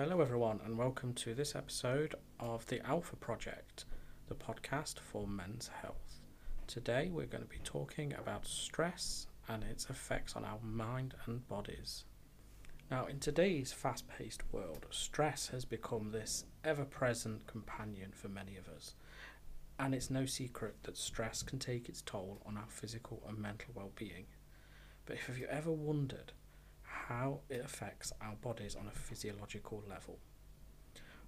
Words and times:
Hello, 0.00 0.20
everyone, 0.20 0.60
and 0.64 0.78
welcome 0.78 1.12
to 1.14 1.34
this 1.34 1.56
episode 1.56 2.14
of 2.38 2.64
the 2.66 2.80
Alpha 2.86 3.16
Project, 3.16 3.84
the 4.28 4.34
podcast 4.36 5.00
for 5.00 5.26
men's 5.26 5.72
health. 5.82 6.20
Today, 6.68 7.10
we're 7.12 7.26
going 7.26 7.42
to 7.42 7.50
be 7.50 7.58
talking 7.64 8.14
about 8.14 8.46
stress 8.46 9.26
and 9.48 9.64
its 9.64 9.90
effects 9.90 10.36
on 10.36 10.44
our 10.44 10.60
mind 10.62 11.14
and 11.26 11.48
bodies. 11.48 12.04
Now, 12.92 13.06
in 13.06 13.18
today's 13.18 13.72
fast 13.72 14.06
paced 14.06 14.44
world, 14.52 14.86
stress 14.90 15.48
has 15.48 15.64
become 15.64 16.12
this 16.12 16.44
ever 16.62 16.84
present 16.84 17.48
companion 17.48 18.12
for 18.14 18.28
many 18.28 18.56
of 18.56 18.68
us. 18.68 18.94
And 19.80 19.96
it's 19.96 20.10
no 20.10 20.26
secret 20.26 20.76
that 20.84 20.96
stress 20.96 21.42
can 21.42 21.58
take 21.58 21.88
its 21.88 22.02
toll 22.02 22.40
on 22.46 22.56
our 22.56 22.68
physical 22.68 23.20
and 23.28 23.36
mental 23.36 23.72
well 23.74 23.90
being. 23.96 24.26
But 25.06 25.16
if 25.16 25.28
you've 25.28 25.48
ever 25.48 25.72
wondered 25.72 26.34
how 27.08 27.40
it 27.48 27.64
affects 27.64 28.12
our 28.20 28.34
bodies 28.36 28.76
on 28.76 28.86
a 28.86 28.98
physiological 28.98 29.82
level? 29.88 30.18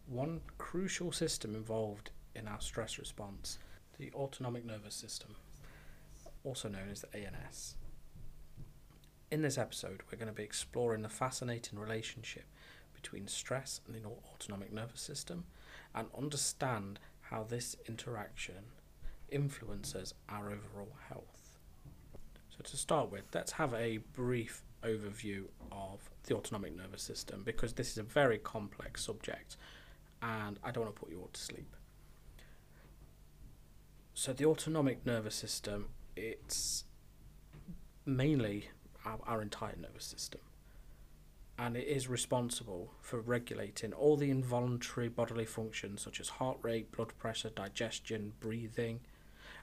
One 0.06 0.40
crucial 0.58 1.10
system 1.10 1.54
involved 1.54 2.10
in 2.34 2.46
our 2.46 2.60
stress 2.60 2.98
response, 2.98 3.58
the 3.98 4.12
autonomic 4.12 4.64
nervous 4.64 4.94
system, 4.94 5.36
also 6.44 6.68
known 6.68 6.90
as 6.90 7.00
the 7.00 7.16
ANS. 7.16 7.76
In 9.30 9.42
this 9.42 9.56
episode, 9.56 10.02
we're 10.10 10.18
going 10.18 10.28
to 10.28 10.34
be 10.34 10.42
exploring 10.42 11.02
the 11.02 11.08
fascinating 11.08 11.78
relationship 11.78 12.44
between 12.92 13.26
stress 13.26 13.80
and 13.86 13.94
the 13.94 14.06
autonomic 14.34 14.72
nervous 14.72 15.00
system 15.00 15.44
and 15.94 16.08
understand 16.16 16.98
how 17.20 17.44
this 17.44 17.76
interaction 17.88 18.64
influences 19.30 20.12
our 20.28 20.46
overall 20.46 20.96
health. 21.08 21.58
So, 22.50 22.62
to 22.64 22.76
start 22.76 23.10
with, 23.10 23.24
let's 23.32 23.52
have 23.52 23.72
a 23.72 23.98
brief 23.98 24.62
overview 24.84 25.44
of 25.70 26.10
the 26.24 26.34
autonomic 26.34 26.76
nervous 26.76 27.02
system 27.02 27.42
because 27.44 27.74
this 27.74 27.90
is 27.90 27.98
a 27.98 28.02
very 28.02 28.38
complex 28.38 29.04
subject 29.04 29.56
and 30.22 30.58
I 30.62 30.70
don't 30.70 30.84
want 30.84 30.96
to 30.96 31.00
put 31.00 31.10
you 31.10 31.20
all 31.20 31.30
to 31.32 31.40
sleep. 31.40 31.76
So, 34.14 34.32
the 34.32 34.44
autonomic 34.44 35.06
nervous 35.06 35.34
system, 35.34 35.88
it's 36.14 36.84
mainly 38.04 38.68
our, 39.04 39.18
our 39.26 39.40
entire 39.40 39.76
nervous 39.80 40.04
system 40.04 40.40
and 41.58 41.76
it 41.76 41.86
is 41.86 42.08
responsible 42.08 42.94
for 43.02 43.20
regulating 43.20 43.92
all 43.92 44.16
the 44.16 44.30
involuntary 44.30 45.08
bodily 45.08 45.44
functions 45.44 46.00
such 46.00 46.18
as 46.18 46.30
heart 46.30 46.56
rate, 46.62 46.90
blood 46.90 47.12
pressure, 47.18 47.50
digestion, 47.50 48.32
breathing, 48.40 49.00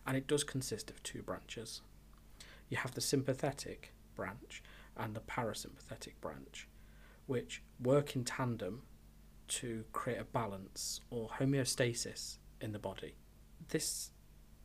and 0.05 0.15
it 0.15 0.27
does 0.27 0.43
consist 0.43 0.91
of 0.91 1.01
two 1.01 1.23
branches. 1.23 1.81
You 2.69 2.77
have 2.77 2.93
the 2.93 3.01
sympathetic 3.01 3.93
branch 4.15 4.61
and 4.97 5.15
the 5.15 5.21
parasympathetic 5.21 6.13
branch, 6.21 6.67
which 7.25 7.63
work 7.81 8.15
in 8.15 8.23
tandem 8.23 8.83
to 9.47 9.85
create 9.93 10.19
a 10.19 10.25
balance 10.25 11.01
or 11.09 11.29
homeostasis 11.39 12.37
in 12.59 12.71
the 12.73 12.79
body. 12.79 13.15
This 13.69 14.11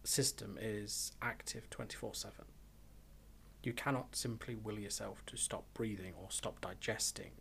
system 0.04 0.58
is 0.60 1.12
active 1.22 1.70
24 1.70 2.14
7 2.14 2.44
you 3.62 3.72
cannot 3.72 4.16
simply 4.16 4.54
will 4.54 4.78
yourself 4.78 5.24
to 5.26 5.36
stop 5.36 5.64
breathing 5.74 6.14
or 6.20 6.30
stop 6.30 6.60
digesting. 6.60 7.32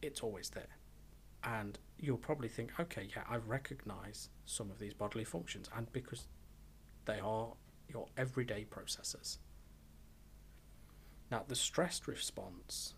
It's 0.00 0.20
always 0.20 0.50
there. 0.50 0.78
And 1.42 1.78
you'll 1.98 2.18
probably 2.18 2.48
think, 2.48 2.78
okay, 2.78 3.08
yeah, 3.14 3.24
I 3.28 3.36
recognize 3.36 4.28
some 4.44 4.70
of 4.70 4.78
these 4.78 4.94
bodily 4.94 5.24
functions, 5.24 5.68
and 5.76 5.90
because 5.92 6.28
they 7.06 7.18
are 7.18 7.54
your 7.88 8.06
everyday 8.16 8.64
processes. 8.64 9.38
Now, 11.30 11.44
the 11.46 11.54
stress 11.54 12.06
response 12.06 12.94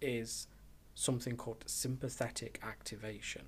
is 0.00 0.46
something 0.94 1.36
called 1.36 1.64
sympathetic 1.66 2.60
activation. 2.62 3.46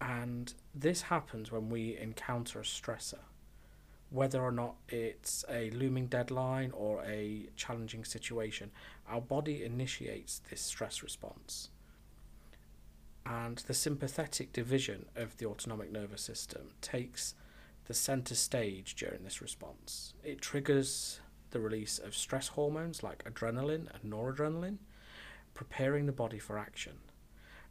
And 0.00 0.52
this 0.74 1.02
happens 1.02 1.52
when 1.52 1.68
we 1.68 1.96
encounter 1.96 2.60
a 2.60 2.64
stressor 2.64 3.20
whether 4.12 4.42
or 4.42 4.52
not 4.52 4.74
it's 4.90 5.42
a 5.48 5.70
looming 5.70 6.06
deadline 6.06 6.70
or 6.72 7.02
a 7.04 7.48
challenging 7.56 8.04
situation, 8.04 8.70
our 9.08 9.22
body 9.22 9.64
initiates 9.64 10.42
this 10.50 10.60
stress 10.60 11.02
response. 11.02 11.70
And 13.24 13.56
the 13.58 13.72
sympathetic 13.74 14.52
division 14.52 15.06
of 15.16 15.38
the 15.38 15.46
autonomic 15.46 15.90
nervous 15.90 16.20
system 16.20 16.72
takes 16.82 17.34
the 17.86 17.94
center 17.94 18.34
stage 18.34 18.94
during 18.96 19.24
this 19.24 19.40
response. 19.40 20.12
It 20.22 20.42
triggers 20.42 21.20
the 21.52 21.60
release 21.60 21.98
of 21.98 22.16
stress 22.16 22.48
hormones 22.48 23.02
like 23.02 23.24
adrenaline 23.24 23.88
and 23.94 24.12
noradrenaline, 24.12 24.78
preparing 25.54 26.06
the 26.06 26.12
body 26.12 26.38
for 26.38 26.58
action. 26.58 26.94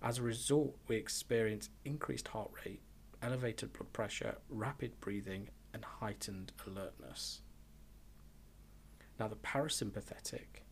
As 0.01 0.17
a 0.17 0.23
result, 0.23 0.77
we 0.87 0.95
experience 0.95 1.69
increased 1.85 2.29
heart 2.29 2.51
rate, 2.65 2.81
elevated 3.21 3.73
blood 3.73 3.91
pressure, 3.93 4.37
rapid 4.49 4.99
breathing, 4.99 5.49
and 5.73 5.83
heightened 5.83 6.53
alertness. 6.65 7.41
Now, 9.19 9.27
the 9.27 9.35
parasympathetic 9.35 10.63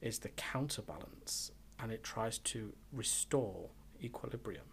is 0.00 0.18
the 0.18 0.30
counterbalance 0.30 1.52
and 1.78 1.92
it 1.92 2.02
tries 2.02 2.38
to 2.38 2.72
restore 2.92 3.70
equilibrium. 4.02 4.64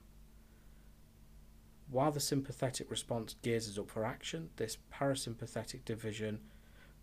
While 1.89 2.11
the 2.11 2.19
sympathetic 2.19 2.89
response 2.89 3.35
gears 3.41 3.67
us 3.69 3.77
up 3.77 3.89
for 3.89 4.05
action, 4.05 4.49
this 4.55 4.77
parasympathetic 4.93 5.83
division 5.83 6.39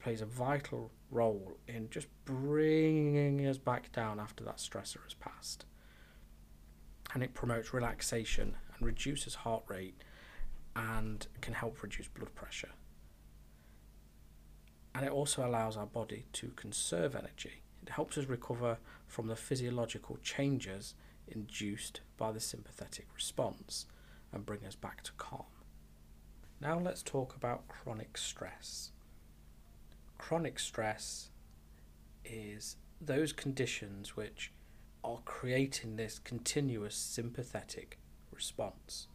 plays 0.00 0.20
a 0.20 0.26
vital 0.26 0.91
role 1.10 1.59
in 1.66 1.88
just 1.91 2.09
bringing 2.25 3.47
us 3.47 3.59
back 3.59 3.91
down 3.92 4.20
after 4.20 4.44
that 4.44 4.59
stressor 4.59 5.03
has 5.04 5.14
passed. 5.14 5.64
And 7.14 7.22
it 7.22 7.34
promotes 7.34 7.72
relaxation 7.72 8.56
and 8.76 8.86
reduces 8.86 9.34
heart 9.36 9.64
rate 9.69 10.03
and 10.76 11.26
can 11.41 11.54
help 11.54 11.82
reduce 11.82 12.09
blood 12.09 12.34
pressure. 12.34 12.70
And 14.94 15.04
it 15.04 15.12
also 15.12 15.47
allows 15.47 15.76
our 15.76 15.86
body 15.86 16.26
to 16.34 16.48
conserve 16.48 17.15
energy. 17.15 17.62
It 17.82 17.91
helps 17.91 18.19
us 18.19 18.26
recover 18.26 18.78
from 19.06 19.28
the 19.28 19.36
physiological 19.36 20.19
changes 20.22 20.94
induced 21.26 22.00
by 22.16 22.32
the 22.32 22.41
sympathetic 22.41 23.06
response 23.15 23.86
and 24.32 24.44
bring 24.44 24.65
us 24.65 24.75
back 24.75 25.03
to 25.04 25.12
calm. 25.12 25.44
Now 26.60 26.78
let's 26.78 27.03
talk 27.03 27.36
about 27.36 27.69
chronic 27.69 28.16
stress. 28.19 28.91
Chronic 30.18 30.58
stress 30.58 31.30
is 32.24 32.76
those 33.00 33.32
conditions 33.32 34.16
which 34.16 34.52
are 35.02 35.20
creating 35.24 35.96
this 35.96 36.18
continuous 36.18 36.94
sympathetic 36.94 37.98
response. 38.32 39.08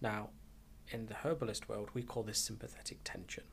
Now, 0.00 0.30
in 0.88 1.06
the 1.06 1.14
herbalist 1.14 1.68
world, 1.68 1.90
we 1.92 2.02
call 2.02 2.22
this 2.22 2.38
sympathetic 2.38 2.98
tension. 3.04 3.44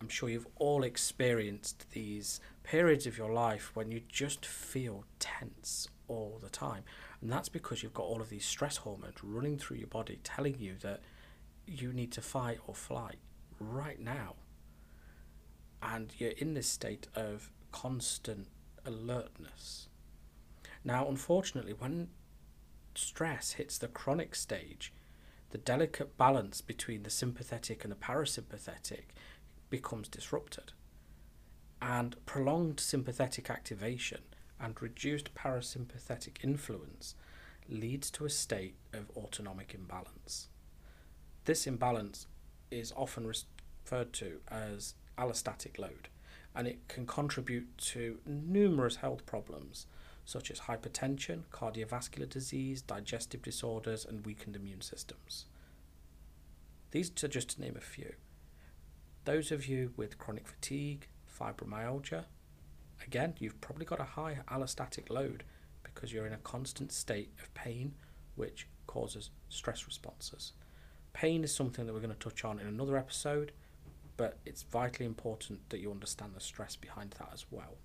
I'm 0.00 0.08
sure 0.08 0.28
you've 0.28 0.46
all 0.56 0.82
experienced 0.82 1.90
these 1.90 2.40
periods 2.62 3.06
of 3.06 3.18
your 3.18 3.32
life 3.32 3.70
when 3.74 3.90
you 3.90 4.00
just 4.08 4.46
feel 4.46 5.04
tense 5.18 5.88
all 6.08 6.38
the 6.42 6.48
time. 6.48 6.84
And 7.20 7.30
that's 7.30 7.48
because 7.48 7.82
you've 7.82 7.94
got 7.94 8.04
all 8.04 8.20
of 8.20 8.30
these 8.30 8.46
stress 8.46 8.78
hormones 8.78 9.22
running 9.22 9.58
through 9.58 9.76
your 9.76 9.88
body 9.88 10.18
telling 10.24 10.58
you 10.58 10.76
that 10.80 11.00
you 11.66 11.92
need 11.92 12.12
to 12.12 12.22
fight 12.22 12.58
or 12.66 12.74
flight 12.74 13.18
right 13.58 14.00
now. 14.00 14.36
And 15.82 16.12
you're 16.18 16.30
in 16.30 16.54
this 16.54 16.68
state 16.68 17.08
of 17.14 17.50
constant 17.72 18.48
alertness. 18.84 19.88
Now, 20.84 21.08
unfortunately, 21.08 21.72
when 21.72 22.08
stress 22.94 23.52
hits 23.52 23.78
the 23.78 23.88
chronic 23.88 24.34
stage, 24.34 24.92
the 25.50 25.58
delicate 25.58 26.16
balance 26.16 26.60
between 26.60 27.02
the 27.02 27.10
sympathetic 27.10 27.84
and 27.84 27.92
the 27.92 27.96
parasympathetic 27.96 29.04
becomes 29.68 30.08
disrupted. 30.08 30.72
And 31.82 32.14
prolonged 32.26 32.78
sympathetic 32.78 33.50
activation 33.50 34.20
and 34.60 34.80
reduced 34.80 35.34
parasympathetic 35.34 36.44
influence 36.44 37.14
leads 37.68 38.10
to 38.10 38.24
a 38.24 38.30
state 38.30 38.76
of 38.92 39.10
autonomic 39.16 39.74
imbalance. 39.74 40.48
This 41.44 41.66
imbalance 41.66 42.26
is 42.70 42.92
often 42.96 43.26
referred 43.26 44.12
to 44.14 44.40
as 44.48 44.94
allostatic 45.20 45.78
load, 45.78 46.08
and 46.54 46.66
it 46.66 46.88
can 46.88 47.06
contribute 47.06 47.76
to 47.78 48.18
numerous 48.24 48.96
health 48.96 49.26
problems 49.26 49.86
such 50.24 50.50
as 50.50 50.60
hypertension, 50.60 51.42
cardiovascular 51.52 52.28
disease, 52.28 52.82
digestive 52.82 53.42
disorders, 53.42 54.04
and 54.04 54.24
weakened 54.24 54.54
immune 54.54 54.80
systems. 54.80 55.46
These 56.92 57.12
are 57.24 57.28
just 57.28 57.50
to 57.50 57.60
name 57.60 57.76
a 57.76 57.80
few. 57.80 58.14
Those 59.24 59.50
of 59.50 59.66
you 59.66 59.92
with 59.96 60.18
chronic 60.18 60.46
fatigue, 60.46 61.08
fibromyalgia, 61.28 62.24
again, 63.04 63.34
you've 63.38 63.60
probably 63.60 63.84
got 63.84 64.00
a 64.00 64.04
high 64.04 64.38
allostatic 64.48 65.10
load 65.10 65.44
because 65.82 66.12
you're 66.12 66.26
in 66.26 66.32
a 66.32 66.38
constant 66.38 66.92
state 66.92 67.32
of 67.40 67.52
pain, 67.54 67.94
which 68.36 68.68
causes 68.86 69.30
stress 69.48 69.86
responses. 69.86 70.52
Pain 71.12 71.42
is 71.42 71.54
something 71.54 71.86
that 71.86 71.92
we're 71.92 72.00
going 72.00 72.14
to 72.14 72.28
touch 72.28 72.44
on 72.44 72.60
in 72.60 72.66
another 72.66 72.96
episode, 72.96 73.52
but 74.20 74.36
it's 74.44 74.64
vitally 74.64 75.06
important 75.06 75.58
that 75.70 75.80
you 75.80 75.90
understand 75.90 76.34
the 76.34 76.40
stress 76.40 76.76
behind 76.76 77.14
that 77.18 77.30
as 77.32 77.46
well 77.50 77.78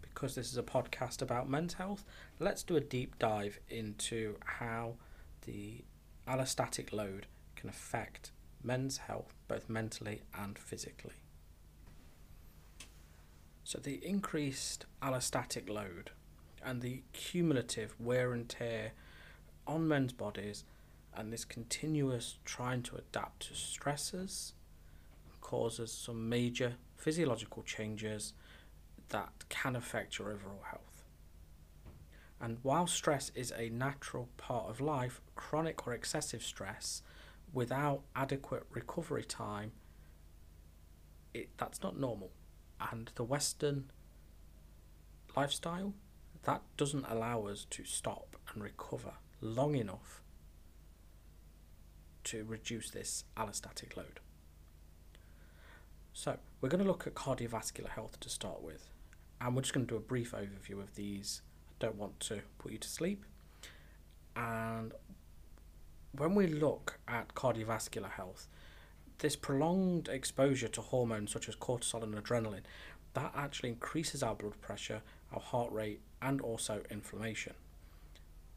because 0.00 0.34
this 0.34 0.50
is 0.50 0.58
a 0.58 0.62
podcast 0.64 1.22
about 1.22 1.48
men's 1.48 1.74
health, 1.74 2.04
let's 2.40 2.64
do 2.64 2.74
a 2.74 2.80
deep 2.80 3.16
dive 3.20 3.60
into 3.68 4.34
how 4.44 4.94
the 5.46 5.84
allostatic 6.26 6.92
load 6.92 7.26
can 7.54 7.68
affect 7.68 8.32
men's 8.62 8.98
health 8.98 9.34
both 9.46 9.68
mentally 9.68 10.22
and 10.36 10.58
physically. 10.58 11.14
So, 13.62 13.78
the 13.78 14.04
increased 14.04 14.84
allostatic 15.00 15.70
load 15.70 16.10
and 16.64 16.82
the 16.82 17.02
cumulative 17.12 17.94
wear 18.00 18.32
and 18.32 18.48
tear 18.48 18.94
on 19.64 19.86
men's 19.86 20.12
bodies 20.12 20.64
and 21.16 21.32
this 21.32 21.44
continuous 21.44 22.38
trying 22.44 22.82
to 22.82 22.96
adapt 22.96 23.48
to 23.48 23.54
stresses 23.54 24.54
causes 25.40 25.92
some 25.92 26.28
major 26.28 26.74
physiological 26.96 27.62
changes 27.62 28.32
that 29.10 29.30
can 29.48 29.76
affect 29.76 30.18
your 30.18 30.30
overall 30.30 30.62
health. 30.70 31.04
And 32.40 32.58
while 32.62 32.86
stress 32.86 33.30
is 33.34 33.52
a 33.56 33.68
natural 33.68 34.28
part 34.36 34.68
of 34.68 34.80
life, 34.80 35.20
chronic 35.36 35.86
or 35.86 35.92
excessive 35.92 36.42
stress 36.42 37.02
without 37.52 38.02
adequate 38.16 38.64
recovery 38.70 39.24
time, 39.24 39.72
it, 41.34 41.50
that's 41.56 41.82
not 41.82 41.98
normal. 41.98 42.30
And 42.90 43.10
the 43.14 43.24
Western 43.24 43.90
lifestyle, 45.36 45.94
that 46.44 46.62
doesn't 46.76 47.06
allow 47.08 47.46
us 47.46 47.66
to 47.70 47.84
stop 47.84 48.36
and 48.52 48.62
recover 48.62 49.12
long 49.40 49.76
enough 49.76 50.22
to 52.24 52.44
reduce 52.44 52.90
this 52.90 53.24
allostatic 53.36 53.96
load. 53.96 54.20
So, 56.12 56.38
we're 56.60 56.68
going 56.68 56.82
to 56.82 56.88
look 56.88 57.06
at 57.06 57.14
cardiovascular 57.14 57.88
health 57.88 58.20
to 58.20 58.28
start 58.28 58.62
with, 58.62 58.88
and 59.40 59.56
we're 59.56 59.62
just 59.62 59.74
going 59.74 59.86
to 59.86 59.94
do 59.94 59.96
a 59.96 60.00
brief 60.00 60.32
overview 60.32 60.80
of 60.80 60.94
these. 60.94 61.42
I 61.70 61.86
don't 61.86 61.96
want 61.96 62.20
to 62.20 62.40
put 62.58 62.72
you 62.72 62.78
to 62.78 62.88
sleep. 62.88 63.24
And 64.36 64.92
when 66.12 66.34
we 66.34 66.46
look 66.46 66.98
at 67.08 67.34
cardiovascular 67.34 68.10
health, 68.10 68.46
this 69.18 69.36
prolonged 69.36 70.08
exposure 70.08 70.68
to 70.68 70.80
hormones 70.80 71.32
such 71.32 71.48
as 71.48 71.56
cortisol 71.56 72.02
and 72.02 72.14
adrenaline, 72.14 72.62
that 73.14 73.32
actually 73.34 73.70
increases 73.70 74.22
our 74.22 74.34
blood 74.34 74.60
pressure, 74.60 75.02
our 75.32 75.40
heart 75.40 75.72
rate, 75.72 76.00
and 76.20 76.40
also 76.40 76.82
inflammation. 76.90 77.54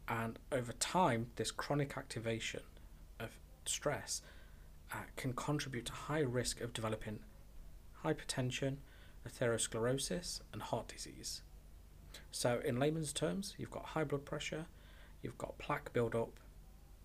And 0.07 0.37
over 0.51 0.71
time, 0.73 1.27
this 1.35 1.51
chronic 1.51 1.97
activation 1.97 2.61
stress 3.75 4.21
uh, 4.93 4.97
can 5.15 5.33
contribute 5.33 5.85
to 5.85 5.93
high 5.93 6.21
risk 6.21 6.61
of 6.61 6.73
developing 6.73 7.19
hypertension, 8.03 8.77
atherosclerosis, 9.27 10.41
and 10.53 10.61
heart 10.61 10.87
disease. 10.87 11.41
So, 12.31 12.61
in 12.63 12.79
layman's 12.79 13.13
terms, 13.13 13.55
you've 13.57 13.71
got 13.71 13.85
high 13.87 14.03
blood 14.03 14.25
pressure, 14.25 14.65
you've 15.21 15.37
got 15.37 15.57
plaque 15.57 15.91
buildup 15.93 16.39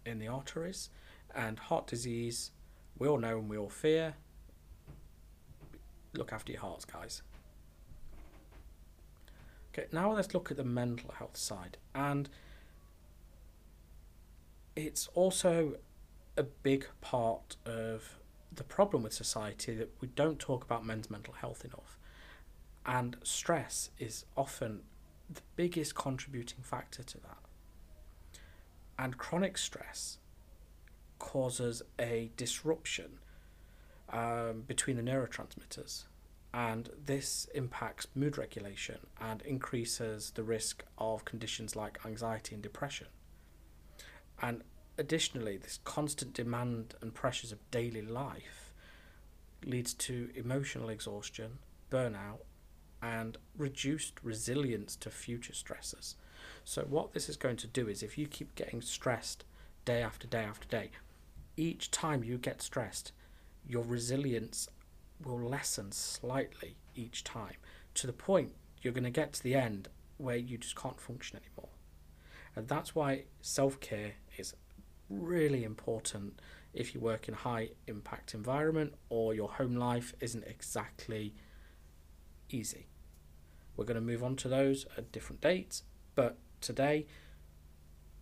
in 0.07 0.19
the 0.19 0.29
arteries, 0.29 0.91
and 1.35 1.59
heart 1.59 1.87
disease. 1.87 2.53
We 2.99 3.09
all 3.09 3.19
know 3.19 3.39
and 3.39 3.49
we 3.49 3.57
all 3.57 3.69
fear. 3.69 4.15
Look 6.15 6.33
after 6.33 6.53
your 6.53 6.61
hearts, 6.61 6.85
guys. 6.85 7.23
Okay, 9.73 9.87
now 9.93 10.13
let's 10.13 10.35
look 10.35 10.51
at 10.51 10.57
the 10.57 10.65
mental 10.65 11.13
health 11.13 11.37
side. 11.37 11.77
And 11.95 12.29
it's 14.75 15.09
also 15.15 15.77
a 16.37 16.43
big 16.43 16.87
part 17.01 17.57
of 17.67 18.19
the 18.53 18.65
problem 18.65 19.03
with 19.03 19.13
society 19.13 19.75
that 19.75 19.91
we 20.01 20.09
don't 20.09 20.39
talk 20.39 20.65
about 20.65 20.85
men's 20.85 21.11
mental 21.11 21.35
health 21.35 21.65
enough. 21.65 21.99
And 22.87 23.17
stress 23.23 23.91
is 23.99 24.25
often 24.37 24.83
the 25.29 25.43
biggest 25.57 25.95
contributing 25.95 26.63
factor 26.63 27.03
to 27.03 27.19
that. 27.19 27.39
And 28.99 29.17
chronic 29.17 29.57
stress 29.57 30.19
causes 31.19 31.83
a 31.99 32.31
disruption 32.37 33.19
um, 34.09 34.63
between 34.67 34.97
the 34.97 35.03
neurotransmitters. 35.03 36.05
And 36.53 36.91
this 37.05 37.47
impacts 37.55 38.09
mood 38.15 38.37
regulation 38.37 38.99
and 39.21 39.41
increases 39.43 40.33
the 40.33 40.43
risk 40.43 40.85
of 40.99 41.25
conditions 41.25 41.77
like 41.77 42.05
anxiety 42.05 42.55
and 42.55 42.63
depression. 42.63 43.07
And 44.43 44.65
additionally, 45.01 45.57
this 45.57 45.81
constant 45.83 46.35
demand 46.35 46.95
and 47.01 47.15
pressures 47.15 47.51
of 47.51 47.71
daily 47.71 48.03
life 48.03 48.73
leads 49.65 49.95
to 49.95 50.29
emotional 50.35 50.91
exhaustion, 50.91 51.59
burnout, 51.91 52.41
and 53.03 53.39
reduced 53.57 54.13
resilience 54.23 54.95
to 54.97 55.11
future 55.11 55.55
stresses. 55.55 56.17
So, 56.65 56.83
what 56.83 57.15
this 57.15 57.29
is 57.31 57.37
going 57.37 57.57
to 57.57 57.67
do 57.67 57.89
is 57.89 58.03
if 58.03 58.19
you 58.19 58.27
keep 58.27 58.55
getting 58.55 58.83
stressed 58.83 59.45
day 59.87 60.03
after 60.03 60.27
day 60.27 60.45
after 60.45 60.69
day, 60.69 60.91
each 61.57 61.91
time 61.91 62.23
you 62.23 62.37
get 62.37 62.61
stressed, 62.61 63.13
your 63.67 63.83
resilience 63.83 64.69
will 65.25 65.41
lessen 65.41 65.93
slightly 65.93 66.77
each 66.95 67.25
time 67.25 67.57
to 67.95 68.07
the 68.07 68.13
point 68.13 68.53
you're 68.83 68.93
going 68.93 69.05
to 69.05 69.11
get 69.11 69.33
to 69.33 69.43
the 69.43 69.55
end 69.55 69.89
where 70.19 70.37
you 70.37 70.59
just 70.59 70.77
can't 70.77 71.01
function 71.01 71.39
anymore. 71.39 71.71
And 72.57 72.69
that's 72.69 72.95
why 72.95 73.25
self 73.41 73.81
care 73.81 74.15
really 75.11 75.65
important 75.65 76.41
if 76.73 76.95
you 76.95 77.01
work 77.01 77.29
in 77.29 77.35
a 77.35 77.39
high 77.39 77.71
impact 77.87 78.33
environment 78.33 78.95
or 79.09 79.35
your 79.35 79.49
home 79.49 79.77
life 79.77 80.15
isn't 80.21 80.45
exactly 80.45 81.35
easy. 82.49 82.87
We're 83.77 83.85
going 83.85 83.97
to 83.97 84.01
move 84.01 84.23
on 84.23 84.37
to 84.37 84.49
those 84.49 84.87
at 84.97 85.13
different 85.13 85.41
dates, 85.41 85.83
but 86.15 86.39
today, 86.61 87.07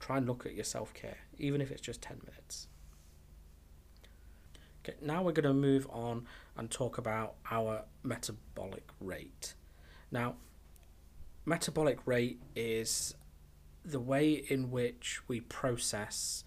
try 0.01 0.17
and 0.17 0.27
look 0.27 0.47
at 0.47 0.55
your 0.55 0.65
self 0.65 0.95
care, 0.95 1.19
even 1.39 1.61
if 1.61 1.71
it's 1.71 1.83
just 1.83 2.01
10 2.03 2.21
minutes. 2.25 2.69
Okay, 4.85 4.97
now 5.03 5.23
we're 5.23 5.33
going 5.33 5.45
to 5.45 5.53
move 5.53 5.87
on 5.91 6.27
and 6.57 6.71
talk 6.71 6.99
about 6.99 7.35
our 7.51 7.85
metabolic 8.03 8.89
rate. 9.01 9.55
Now, 10.11 10.37
metabolic 11.45 11.99
rate 12.07 12.41
is 12.55 13.15
the 13.85 14.01
way 14.01 14.33
in 14.49 14.71
which 14.71 15.21
we 15.29 15.41
process 15.41 16.45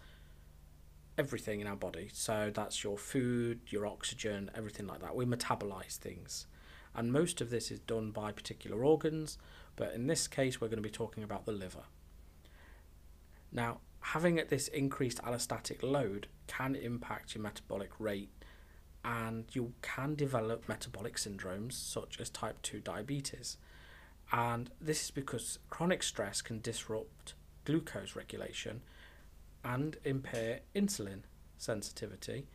everything 1.22 1.62
in 1.62 1.68
our 1.68 1.76
body. 1.76 2.10
So 2.12 2.52
that's 2.52 2.84
your 2.84 2.98
food, 2.98 3.60
your 3.68 3.86
oxygen, 3.86 4.50
everything 4.56 4.88
like 4.88 5.02
that. 5.02 5.16
We 5.16 5.26
metabolize 5.26 5.98
things. 5.98 6.48
And 6.96 7.14
most 7.14 7.42
of 7.42 7.52
this 7.52 7.70
is 7.70 7.80
done 7.80 8.10
by 8.10 8.32
particular 8.32 8.84
organs, 8.84 9.38
but 9.76 9.94
in 9.94 10.08
this 10.08 10.28
case, 10.28 10.60
we're 10.60 10.68
going 10.68 10.84
to 10.84 10.90
be 10.90 10.90
talking 10.90 11.24
about 11.24 11.46
the 11.46 11.52
liver. 11.52 11.84
Now, 13.52 13.82
having 14.00 14.42
this 14.50 14.68
increased 14.68 15.22
allostatic 15.22 15.84
load 15.84 16.26
can 16.48 16.74
impact 16.74 17.36
your 17.36 17.44
metabolic 17.44 17.92
rate, 18.00 18.32
and 19.06 19.46
you 19.54 19.74
can 19.84 20.16
develop 20.16 20.68
metabolic 20.68 21.18
syndromes 21.18 21.74
such 21.74 22.20
as 22.20 22.32
type 22.32 22.60
2 22.64 22.80
diabetes. 22.80 23.58
And 24.32 24.72
this 24.82 25.04
is 25.04 25.12
because 25.12 25.60
chronic 25.70 26.02
stress 26.02 26.42
can 26.42 26.62
disrupt 26.62 27.36
glucose 27.64 28.16
regulation 28.16 28.82
and 29.64 29.98
impair 30.04 30.62
insulin 30.76 31.22
sensitivity. 31.58 32.48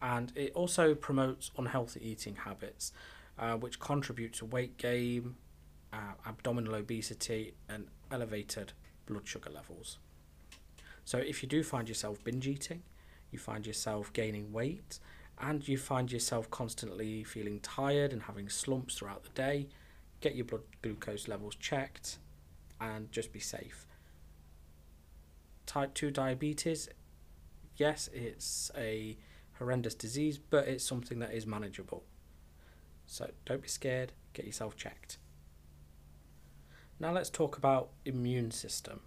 And 0.00 0.32
it 0.34 0.52
also 0.54 0.94
promotes 0.94 1.50
unhealthy 1.56 2.00
eating 2.02 2.36
habits, 2.36 2.92
uh, 3.38 3.54
which 3.56 3.78
contribute 3.78 4.32
to 4.34 4.46
weight 4.46 4.76
gain, 4.76 5.36
uh, 5.92 6.14
abdominal 6.26 6.74
obesity, 6.74 7.54
and 7.68 7.86
elevated 8.10 8.72
blood 9.06 9.26
sugar 9.28 9.50
levels. 9.50 9.98
So, 11.04 11.18
if 11.18 11.42
you 11.42 11.48
do 11.48 11.62
find 11.62 11.88
yourself 11.88 12.22
binge 12.24 12.46
eating, 12.46 12.82
you 13.30 13.38
find 13.38 13.66
yourself 13.66 14.12
gaining 14.12 14.52
weight, 14.52 14.98
and 15.40 15.66
you 15.66 15.78
find 15.78 16.10
yourself 16.10 16.50
constantly 16.50 17.24
feeling 17.24 17.60
tired 17.60 18.12
and 18.12 18.22
having 18.22 18.48
slumps 18.48 18.96
throughout 18.96 19.22
the 19.24 19.30
day, 19.30 19.68
get 20.20 20.34
your 20.34 20.44
blood 20.44 20.62
glucose 20.82 21.28
levels 21.28 21.54
checked 21.56 22.18
and 22.80 23.10
just 23.12 23.32
be 23.32 23.40
safe 23.40 23.86
type 25.66 25.94
2 25.94 26.10
diabetes, 26.10 26.88
yes, 27.76 28.08
it's 28.12 28.70
a 28.76 29.16
horrendous 29.58 29.94
disease, 29.94 30.38
but 30.38 30.66
it's 30.66 30.84
something 30.84 31.18
that 31.20 31.32
is 31.32 31.46
manageable. 31.46 32.04
So 33.06 33.30
don't 33.44 33.62
be 33.62 33.68
scared, 33.68 34.12
get 34.32 34.46
yourself 34.46 34.76
checked. 34.76 35.18
Now 36.98 37.12
let's 37.12 37.30
talk 37.30 37.56
about 37.56 37.90
immune 38.04 38.50
system. 38.50 39.00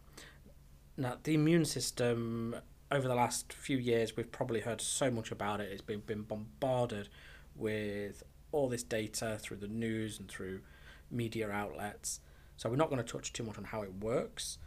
Now 0.98 1.18
the 1.24 1.34
immune 1.34 1.66
system 1.66 2.56
over 2.92 3.08
the 3.08 3.16
last 3.16 3.52
few 3.52 3.78
years 3.78 4.16
we've 4.16 4.32
probably 4.32 4.62
heard 4.62 4.82
so 4.82 5.10
much 5.10 5.32
about 5.32 5.62
it. 5.62 5.72
It's 5.72 5.82
been 5.82 6.02
been 6.02 6.24
bombarded 6.24 7.10
with 7.56 8.24
all 8.52 8.70
this 8.70 8.84
data 8.84 9.38
through 9.40 9.58
the 9.58 9.68
news 9.68 10.20
and 10.20 10.30
through 10.30 10.62
media 11.10 11.50
outlets. 11.50 12.20
So 12.58 12.70
we're 12.70 12.76
not 12.76 12.90
going 12.90 13.04
to 13.04 13.12
touch 13.12 13.34
too 13.34 13.44
much 13.44 13.58
on 13.58 13.66
how 13.66 13.82
it 13.82 13.94
works. 13.96 14.58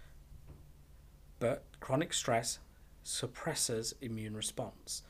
But 1.38 1.64
chronic 1.80 2.12
stress 2.12 2.58
suppresses 3.02 3.94
immune 4.00 4.37
response, 4.37 5.02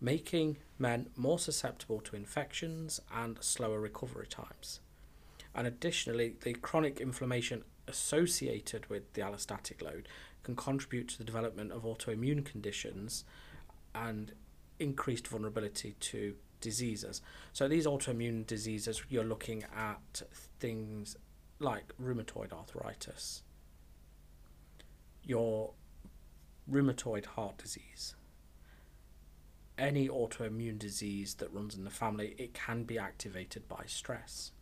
making 0.00 0.58
men 0.78 1.08
more 1.16 1.38
susceptible 1.38 2.00
to 2.00 2.16
infections 2.16 3.00
and 3.12 3.38
slower 3.40 3.80
recovery 3.80 4.26
times. 4.26 4.80
And 5.54 5.66
additionally, 5.66 6.36
the 6.42 6.54
chronic 6.54 7.00
inflammation 7.00 7.64
associated 7.88 8.88
with 8.88 9.12
the 9.14 9.22
allostatic 9.22 9.82
load 9.82 10.08
can 10.42 10.54
contribute 10.56 11.08
to 11.08 11.18
the 11.18 11.24
development 11.24 11.72
of 11.72 11.82
autoimmune 11.82 12.44
conditions 12.44 13.24
and 13.94 14.32
increased 14.78 15.28
vulnerability 15.28 15.96
to 16.00 16.34
diseases. 16.60 17.20
So 17.52 17.68
these 17.68 17.86
autoimmune 17.86 18.46
diseases, 18.46 19.02
you're 19.08 19.24
looking 19.24 19.64
at 19.76 20.22
things 20.58 21.16
like 21.58 21.92
rheumatoid 22.00 22.52
arthritis, 22.52 23.42
your 25.24 25.72
rheumatoid 26.70 27.26
heart 27.26 27.58
disease, 27.58 28.14
any 29.78 30.08
autoimmune 30.08 30.78
disease 30.78 31.34
that 31.34 31.52
runs 31.52 31.74
in 31.74 31.84
the 31.84 31.90
family, 31.90 32.34
it 32.38 32.54
can 32.54 32.84
be 32.84 32.98
activated 32.98 33.68
by 33.68 33.84
stress. 33.86 34.52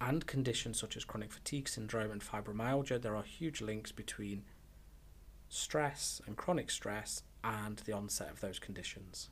And 0.00 0.26
conditions 0.26 0.78
such 0.78 0.96
as 0.96 1.04
chronic 1.04 1.32
fatigue 1.32 1.68
syndrome 1.68 2.10
and 2.10 2.22
fibromyalgia, 2.22 3.00
there 3.00 3.16
are 3.16 3.22
huge 3.22 3.62
links 3.62 3.92
between 3.92 4.44
stress 5.48 6.20
and 6.26 6.36
chronic 6.36 6.70
stress 6.70 7.22
and 7.42 7.78
the 7.86 7.92
onset 7.92 8.30
of 8.30 8.40
those 8.40 8.58
conditions. 8.58 9.30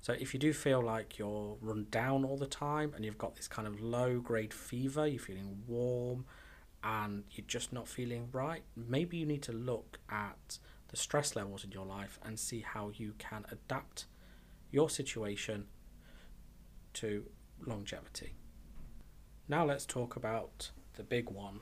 So 0.00 0.14
if 0.14 0.34
you 0.34 0.40
do 0.40 0.52
feel 0.52 0.82
like 0.82 1.18
you're 1.18 1.56
run 1.60 1.86
down 1.90 2.24
all 2.24 2.36
the 2.36 2.46
time 2.46 2.92
and 2.94 3.04
you've 3.04 3.18
got 3.18 3.36
this 3.36 3.46
kind 3.46 3.68
of 3.68 3.80
low 3.80 4.18
grade 4.18 4.52
fever, 4.52 5.06
you're 5.06 5.20
feeling 5.20 5.62
warm 5.66 6.24
and 6.82 7.24
you're 7.30 7.46
just 7.46 7.72
not 7.72 7.88
feeling 7.88 8.28
right, 8.32 8.62
maybe 8.76 9.16
you 9.16 9.26
need 9.26 9.42
to 9.42 9.52
look 9.52 9.98
at 10.10 10.58
the 10.88 10.96
stress 10.96 11.36
levels 11.36 11.64
in 11.64 11.72
your 11.72 11.86
life 11.86 12.18
and 12.24 12.38
see 12.38 12.60
how 12.60 12.90
you 12.94 13.14
can 13.18 13.44
adapt 13.50 14.06
your 14.70 14.90
situation 14.90 15.66
to 16.94 17.24
longevity. 17.64 18.34
Now 19.48 19.64
let's 19.64 19.86
talk 19.86 20.16
about 20.16 20.70
the 20.94 21.02
big 21.02 21.30
one 21.30 21.60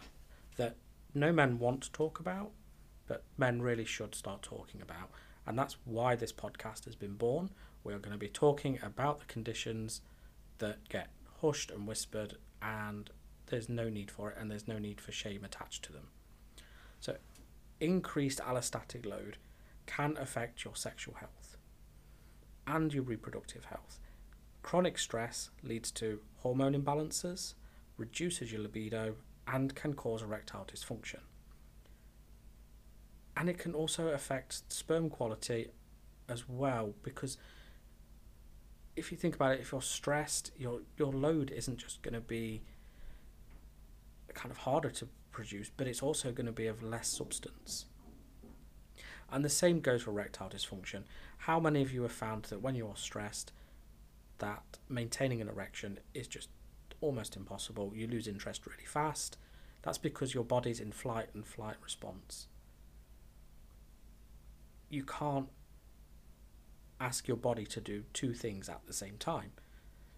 that 0.57 0.77
no 1.15 1.33
men 1.33 1.59
want 1.59 1.83
to 1.83 1.93
talk 1.93 2.19
about, 2.21 2.50
but 3.07 3.25
men 3.37 3.62
really 3.62 3.85
should 3.85 4.15
start 4.15 4.43
talking 4.43 4.81
about. 4.81 5.11
And 5.47 5.59
that's 5.59 5.77
why 5.85 6.17
this 6.17 6.33
podcast 6.33 6.85
has 6.85 6.95
been 6.95 7.15
born 7.15 7.50
we 7.83 7.95
are 7.95 7.99
going 7.99 8.12
to 8.12 8.19
be 8.19 8.29
talking 8.29 8.79
about 8.83 9.21
the 9.21 9.25
conditions 9.27 10.03
that 10.59 10.89
get 10.89 11.09
hushed 11.41 11.71
and 11.71 11.87
whispered, 11.87 12.37
and 12.61 13.11
there's 13.50 13.69
no 13.69 13.88
need 13.88 14.11
for 14.11 14.30
it, 14.30 14.37
and 14.38 14.50
there's 14.50 14.69
no 14.69 14.78
need 14.78 15.00
for 15.00 15.12
shame 15.12 15.45
attached 15.45 15.85
to 15.85 15.92
them. 15.92 16.09
So, 17.00 17.16
increased 17.80 18.40
allostatic 18.40 19.07
load 19.07 19.38
can 19.87 20.16
affect 20.19 20.64
your 20.64 20.76
sexual 20.76 21.14
health 21.14 21.57
and 22.66 22.92
your 22.92 23.02
reproductive 23.02 23.66
health. 23.66 23.99
Chronic 24.62 24.99
stress 24.99 25.50
leads 25.62 25.90
to 25.92 26.21
hormone 26.37 26.75
imbalances, 26.75 27.54
reduces 27.97 28.52
your 28.52 28.61
libido, 28.61 29.16
and 29.47 29.75
can 29.75 29.95
cause 29.95 30.23
erectile 30.23 30.66
dysfunction. 30.71 31.21
And 33.37 33.49
it 33.49 33.59
can 33.59 33.75
also 33.75 34.09
affect 34.09 34.73
sperm 34.73 35.09
quality 35.09 35.69
as 36.28 36.49
well 36.49 36.95
because 37.02 37.38
if 38.97 39.11
you 39.11 39.16
think 39.16 39.35
about 39.35 39.52
it, 39.52 39.61
if 39.61 39.73
you're 39.73 39.83
stressed, 39.83 40.52
your 40.57 40.80
your 40.99 41.12
load 41.12 41.50
isn't 41.50 41.78
just 41.78 42.02
going 42.02 42.14
to 42.14 42.21
be 42.21 42.62
kind 44.35 44.51
of 44.51 44.59
harder 44.59 44.91
to 44.91 45.09
produce, 45.31 45.71
but 45.77 45.87
it's 45.87 46.03
also 46.03 46.33
going 46.33 46.47
to 46.47 46.53
be 46.53 46.67
of 46.67 46.83
less 46.83 47.09
substance. 47.09 47.87
And 49.33 49.45
the 49.45 49.49
same 49.49 49.81
goes 49.81 50.03
for 50.03 50.11
erectile 50.11 50.51
dysfunction. 50.51 51.05
How 51.39 51.61
many 51.61 51.83
of 51.83 51.93
you 51.93 52.03
have 52.03 52.13
found 52.13 52.45
that 52.45 52.63
when 52.63 52.75
you're 52.75 52.97
stressed, 52.97 53.53
that 54.39 54.79
maintaining 54.89 55.41
an 55.41 55.49
erection 55.49 56.01
is 56.15 56.27
just 56.27 56.49
almost 57.01 57.37
impossible? 57.37 57.93
You 57.95 58.09
lose 58.09 58.27
interest 58.27 58.67
really 58.67 58.87
fast. 58.87 59.37
That's 59.83 59.99
because 59.99 60.35
your 60.35 60.45
body's 60.45 60.81
in 60.81 60.93
flight 60.93 61.29
and 61.33 61.47
flight 61.47 61.77
response. 61.83 62.49
You 64.89 65.05
can't 65.05 65.49
ask 67.01 67.29
your 67.29 67.37
body 67.37 67.65
to 67.65 67.81
do 67.81 68.05
two 68.13 68.35
things 68.35 68.69
at 68.69 68.87
the 68.87 68.93
same 68.93 69.17
time. 69.17 69.53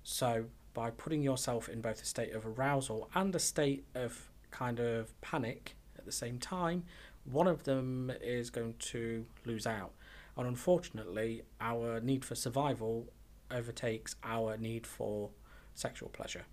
So, 0.03 0.47
by 0.75 0.91
putting 0.91 1.23
yourself 1.23 1.69
in 1.69 1.81
both 1.81 2.03
a 2.03 2.07
state 2.07 2.33
of 2.33 2.47
arousal 2.47 3.09
and 3.15 3.35
a 3.35 3.39
state 3.39 3.85
of 3.95 4.31
kind 4.51 4.81
of 4.81 5.19
panic 5.21 5.77
at 5.99 6.05
the 6.05 6.13
same 6.13 6.39
time, 6.39 6.85
one 7.25 7.47
of 7.47 7.65
them 7.65 8.13
is 8.21 8.51
going 8.51 8.75
to 8.79 9.25
lose 9.45 9.67
out. 9.67 9.93
And 10.37 10.47
unfortunately, 10.47 11.43
our 11.61 12.01
need 12.01 12.25
for 12.25 12.35
survival 12.35 13.09
overtakes 13.51 14.17
our 14.25 14.57
need 14.57 14.87
for 14.87 15.31
sexual 15.75 16.09
pleasure. 16.09 16.45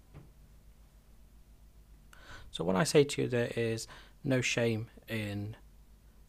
So, 2.52 2.64
when 2.64 2.76
I 2.76 2.84
say 2.84 3.04
to 3.04 3.22
you 3.22 3.28
there 3.28 3.52
is 3.56 3.88
no 4.24 4.42
shame 4.42 4.88
in 5.08 5.56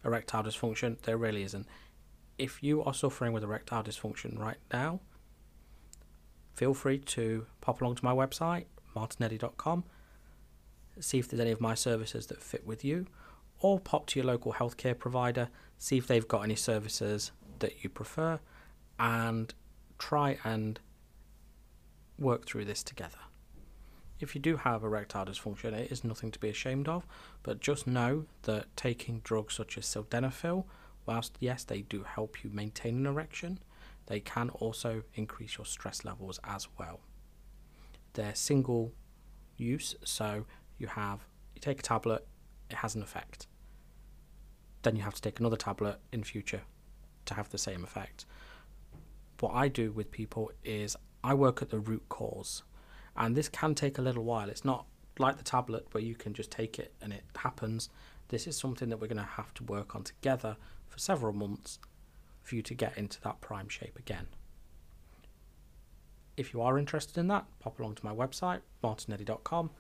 erectile 0.05 0.45
dysfunction, 0.45 1.01
there 1.03 1.17
really 1.17 1.43
isn't 1.43 1.67
if 2.41 2.63
you 2.63 2.83
are 2.83 2.95
suffering 2.95 3.35
with 3.35 3.45
erectile 3.45 3.85
dysfunction 3.85 4.39
right 4.39 4.57
now, 4.73 5.01
feel 6.61 6.75
free 6.75 6.99
to 6.99 7.47
pop 7.63 7.81
along 7.81 7.95
to 7.95 8.05
my 8.05 8.13
website, 8.13 8.67
martineddy.com, 8.95 9.83
see 10.99 11.19
if 11.19 11.27
there's 11.27 11.41
any 11.41 11.51
of 11.51 11.59
my 11.59 11.75
services 11.75 12.27
that 12.27 12.43
fit 12.43 12.67
with 12.67 12.85
you, 12.85 13.07
or 13.61 13.81
pop 13.81 14.05
to 14.05 14.19
your 14.19 14.27
local 14.27 14.53
healthcare 14.53 14.97
provider, 14.99 15.49
see 15.79 15.97
if 15.97 16.07
they've 16.07 16.29
got 16.29 16.43
any 16.43 16.55
services 16.55 17.33
that 17.61 17.83
you 17.83 17.89
prefer, 17.89 18.39
and 18.99 19.55
try 19.99 20.37
and 20.45 20.81
work 22.19 22.45
through 22.45 22.67
this 22.67 22.83
together. 22.83 23.21
If 24.19 24.35
you 24.35 24.41
do 24.43 24.59
have 24.59 24.85
erectile 24.85 25.25
dysfunction, 25.25 25.73
it 25.73 25.91
is 25.91 26.05
nothing 26.05 26.31
to 26.31 26.39
be 26.39 26.51
ashamed 26.51 26.89
of, 26.89 27.07
but 27.43 27.61
just 27.61 27.87
know 27.87 28.27
that 28.43 28.67
taking 28.77 29.23
drugs 29.25 29.55
such 29.55 29.79
as 29.79 29.87
sildenafil 29.87 30.67
whilst 31.07 31.39
yes, 31.41 31.65
they 31.65 31.81
do 31.81 32.03
help 32.03 32.45
you 32.45 32.51
maintain 32.53 32.97
an 32.97 33.07
erection, 33.07 33.61
they 34.11 34.19
can 34.19 34.51
also 34.51 35.05
increase 35.15 35.57
your 35.57 35.65
stress 35.65 36.05
levels 36.05 36.41
as 36.43 36.67
well. 36.77 36.99
They're 38.15 38.35
single 38.35 38.93
use, 39.57 39.95
so 40.05 40.47
you 40.79 40.89
have 40.89 41.21
you 41.55 41.61
take 41.61 41.79
a 41.79 41.83
tablet, 41.83 42.27
it 42.69 42.79
has 42.79 42.97
an 42.97 43.03
effect. 43.03 43.47
Then 44.83 44.97
you 44.97 45.03
have 45.03 45.15
to 45.15 45.23
take 45.23 45.39
another 45.39 45.57
tablet 45.57 46.01
in 46.11 46.25
future 46.25 46.63
to 47.27 47.35
have 47.35 47.51
the 47.51 47.57
same 47.57 47.85
effect. 47.85 48.27
What 49.39 49.55
I 49.55 49.69
do 49.69 49.93
with 49.93 50.11
people 50.11 50.51
is 50.65 50.97
I 51.23 51.35
work 51.35 51.63
at 51.63 51.71
the 51.71 51.79
root 51.79 52.03
cause, 52.09 52.65
and 53.17 53.37
this 53.37 53.49
can 53.49 53.77
take 53.77 53.99
a 53.99 54.03
little 54.03 54.25
while. 54.25 54.51
It's 54.51 54.65
not 54.65 54.87
like 55.21 55.37
the 55.37 55.45
tablet 55.45 55.87
where 55.93 56.03
you 56.03 56.17
can 56.17 56.35
just 56.35 56.51
take 56.51 56.81
it 56.81 56.95
and 57.01 57.13
it 57.13 57.23
happens. 57.37 57.91
This 58.27 58.49
is 58.49 58.57
something 58.57 58.89
that 58.89 58.97
we're 59.01 59.07
going 59.07 59.19
to 59.19 59.37
have 59.37 59.55
to 59.55 59.65
work 59.65 59.95
on 59.95 60.03
together 60.03 60.57
for 60.89 60.99
several 60.99 61.33
months 61.33 61.79
for 62.43 62.57
you 62.57 62.63
to 62.63 62.75
get 62.75 62.97
into 62.97 63.21
that 63.23 63.41
prime 63.41 63.69
shape 63.69 63.99
again. 63.99 64.27
If 66.37 66.55
you 66.55 66.63
are 66.63 66.79
interested 66.79 67.19
in 67.19 67.29
that, 67.29 67.47
pop 67.59 67.79
along 67.79 67.97
to 67.97 68.05
my 68.05 68.15
website, 68.15 68.61
martineddy.com, 68.83 69.71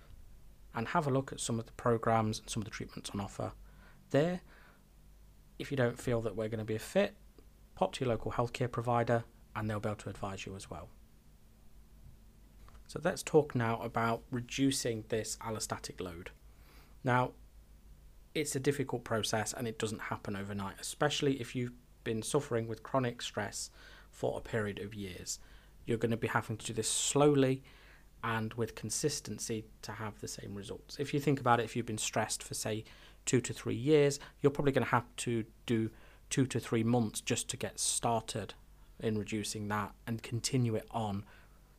and 0.75 0.89
have 0.89 1.07
a 1.07 1.11
look 1.11 1.33
at 1.33 1.41
some 1.41 1.59
of 1.59 1.67
the 1.67 1.73
programs 1.73 2.41
and 2.41 2.51
some 2.51 2.61
of 2.61 2.65
the 2.65 2.71
treatments 2.71 3.11
on 3.15 3.21
offer 3.21 3.53
there. 4.11 4.41
If 5.59 5.71
you 5.71 5.77
don't 5.77 5.99
feel 5.99 6.21
that 6.23 6.37
we're 6.37 6.49
going 6.49 6.59
to 6.59 6.65
be 6.65 6.77
a 6.77 6.79
fit, 6.79 7.15
pop 7.75 7.93
to 7.95 8.05
your 8.05 8.11
local 8.11 8.33
healthcare 8.33 8.71
provider 8.71 9.25
and 9.57 9.69
they'll 9.69 9.81
be 9.81 9.89
able 9.89 9.97
to 9.97 10.11
advise 10.11 10.47
you 10.47 10.55
as 10.55 10.71
well. 10.71 10.89
So 12.87 13.01
let's 13.05 13.23
talk 13.23 13.55
now 13.55 13.81
about 13.83 14.23
reducing 14.31 15.05
this 15.09 15.37
allostatic 15.37 16.01
load. 16.01 16.31
Now, 17.05 17.33
it's 18.35 18.55
a 18.55 18.61
difficult 18.61 19.05
process 19.05 19.53
and 19.53 19.67
it 19.67 19.79
doesn't 19.79 20.03
happen 20.03 20.37
overnight, 20.37 20.75
especially 20.81 21.41
if 21.41 21.55
you've 21.55 21.73
been 22.05 22.23
suffering 22.23 22.69
with 22.69 22.83
chronic 22.83 23.23
stress 23.23 23.71
for 24.11 24.39
a 24.39 24.41
period 24.41 24.79
of 24.79 24.95
years. 24.95 25.39
You're 25.87 25.99
going 25.99 26.11
to 26.11 26.17
be 26.17 26.29
having 26.29 26.57
to 26.59 26.67
do 26.67 26.73
this 26.73 26.91
slowly 26.91 27.63
and 28.23 28.53
with 28.55 28.75
consistency 28.75 29.65
to 29.83 29.93
have 29.93 30.21
the 30.21 30.29
same 30.29 30.55
results. 30.55 30.97
If 30.99 31.15
you 31.15 31.21
think 31.21 31.41
about 31.41 31.61
it, 31.61 31.65
if 31.65 31.75
you've 31.75 31.87
been 31.87 31.99
stressed 31.99 32.43
for, 32.43 32.55
say, 32.55 32.85
two 33.25 33.41
to 33.41 33.53
three 33.53 33.75
years, 33.75 34.19
you're 34.41 34.51
probably 34.51 34.73
going 34.73 34.85
to 34.85 34.91
have 34.91 35.07
to 35.19 35.45
do 35.67 35.91
two 36.29 36.47
to 36.47 36.61
three 36.61 36.85
months 36.85 37.21
just 37.21 37.49
to 37.49 37.57
get 37.57 37.79
started 37.81 38.55
in 39.01 39.19
reducing 39.19 39.69
that 39.69 39.93
and 40.07 40.23
continue 40.23 40.75
it 40.75 40.87
on 40.91 41.25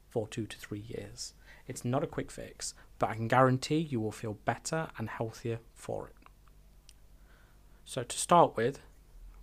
for 0.10 0.28
two 0.28 0.46
to 0.46 0.58
three 0.58 0.84
years. 0.88 1.34
It's 1.68 1.86
not 1.86 2.04
a 2.04 2.08
quick 2.08 2.32
fix, 2.32 2.74
but 3.00 3.10
I 3.10 3.16
can 3.16 3.28
guarantee 3.28 3.78
you 3.78 4.00
will 4.00 4.12
feel 4.12 4.34
better 4.46 4.90
and 4.98 5.10
healthier 5.10 5.60
for 5.74 6.08
it. 6.08 6.16
So, 7.86 8.04
to 8.04 8.18
start 8.18 8.56
with, 8.58 8.82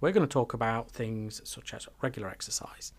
we're 0.01 0.13
going 0.13 0.27
to 0.27 0.33
talk 0.33 0.55
about 0.55 0.91
things 0.91 1.41
such 1.45 1.75
as 1.75 1.89
regular 2.03 2.29
exercise. 2.29 2.93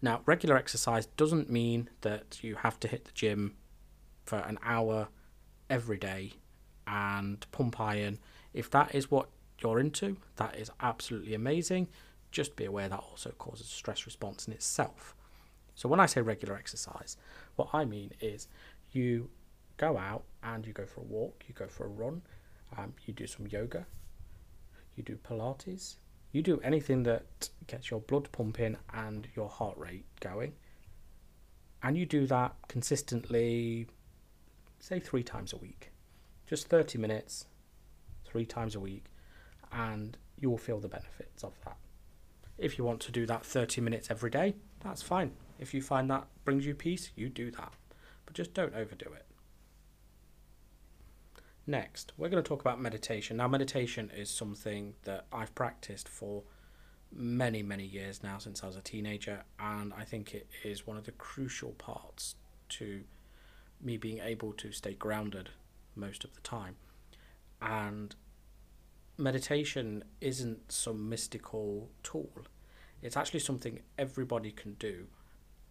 Now, 0.00 0.20
regular 0.26 0.56
exercise 0.56 1.06
doesn't 1.06 1.50
mean 1.50 1.90
that 2.02 2.42
you 2.42 2.56
have 2.56 2.78
to 2.80 2.88
hit 2.88 3.04
the 3.04 3.12
gym 3.12 3.56
for 4.24 4.38
an 4.38 4.58
hour 4.62 5.08
every 5.68 5.98
day 5.98 6.32
and 6.86 7.44
pump 7.50 7.80
iron. 7.80 8.18
If 8.54 8.70
that 8.70 8.94
is 8.94 9.10
what 9.10 9.28
you're 9.60 9.80
into, 9.80 10.16
that 10.36 10.56
is 10.56 10.70
absolutely 10.80 11.34
amazing. 11.34 11.88
Just 12.30 12.56
be 12.56 12.64
aware 12.64 12.88
that 12.88 13.00
also 13.00 13.30
causes 13.30 13.66
stress 13.66 14.06
response 14.06 14.46
in 14.46 14.52
itself. 14.52 15.14
So 15.74 15.88
when 15.88 16.00
I 16.00 16.06
say 16.06 16.20
regular 16.20 16.54
exercise, 16.54 17.16
what 17.56 17.68
I 17.72 17.84
mean 17.84 18.12
is 18.20 18.48
you 18.92 19.30
go 19.76 19.96
out 19.96 20.24
and 20.42 20.66
you 20.66 20.72
go 20.72 20.86
for 20.86 21.00
a 21.00 21.04
walk, 21.04 21.44
you 21.48 21.54
go 21.54 21.66
for 21.66 21.84
a 21.84 21.88
run, 21.88 22.22
um, 22.76 22.94
you 23.06 23.14
do 23.14 23.26
some 23.26 23.46
yoga, 23.46 23.86
you 24.98 25.04
do 25.04 25.16
Pilates, 25.16 25.96
you 26.32 26.42
do 26.42 26.60
anything 26.60 27.04
that 27.04 27.48
gets 27.66 27.90
your 27.90 28.00
blood 28.00 28.30
pumping 28.32 28.76
and 28.92 29.28
your 29.34 29.48
heart 29.48 29.78
rate 29.78 30.04
going. 30.20 30.52
And 31.82 31.96
you 31.96 32.04
do 32.04 32.26
that 32.26 32.56
consistently, 32.66 33.86
say 34.80 34.98
three 34.98 35.22
times 35.22 35.52
a 35.52 35.56
week. 35.56 35.92
Just 36.46 36.68
30 36.68 36.98
minutes, 36.98 37.46
three 38.26 38.44
times 38.44 38.74
a 38.74 38.80
week, 38.80 39.04
and 39.72 40.16
you 40.38 40.50
will 40.50 40.58
feel 40.58 40.80
the 40.80 40.88
benefits 40.88 41.44
of 41.44 41.52
that. 41.64 41.76
If 42.58 42.76
you 42.76 42.84
want 42.84 43.00
to 43.02 43.12
do 43.12 43.24
that 43.26 43.46
30 43.46 43.80
minutes 43.80 44.10
every 44.10 44.30
day, 44.30 44.56
that's 44.80 45.02
fine. 45.02 45.32
If 45.60 45.72
you 45.72 45.80
find 45.80 46.10
that 46.10 46.26
brings 46.44 46.66
you 46.66 46.74
peace, 46.74 47.10
you 47.14 47.28
do 47.28 47.50
that. 47.52 47.72
But 48.26 48.34
just 48.34 48.54
don't 48.54 48.74
overdo 48.74 49.12
it. 49.12 49.27
Next, 51.68 52.14
we're 52.16 52.30
going 52.30 52.42
to 52.42 52.48
talk 52.48 52.62
about 52.62 52.80
meditation. 52.80 53.36
Now, 53.36 53.46
meditation 53.46 54.10
is 54.16 54.30
something 54.30 54.94
that 55.02 55.26
I've 55.30 55.54
practiced 55.54 56.08
for 56.08 56.44
many, 57.12 57.62
many 57.62 57.84
years 57.84 58.22
now 58.22 58.38
since 58.38 58.64
I 58.64 58.68
was 58.68 58.76
a 58.76 58.80
teenager, 58.80 59.44
and 59.60 59.92
I 59.92 60.04
think 60.04 60.32
it 60.32 60.48
is 60.64 60.86
one 60.86 60.96
of 60.96 61.04
the 61.04 61.12
crucial 61.12 61.72
parts 61.72 62.36
to 62.70 63.02
me 63.82 63.98
being 63.98 64.18
able 64.18 64.54
to 64.54 64.72
stay 64.72 64.94
grounded 64.94 65.50
most 65.94 66.24
of 66.24 66.34
the 66.34 66.40
time. 66.40 66.76
And 67.60 68.14
meditation 69.18 70.04
isn't 70.22 70.72
some 70.72 71.06
mystical 71.10 71.90
tool, 72.02 72.30
it's 73.02 73.16
actually 73.16 73.40
something 73.40 73.80
everybody 73.98 74.52
can 74.52 74.72
do 74.78 75.08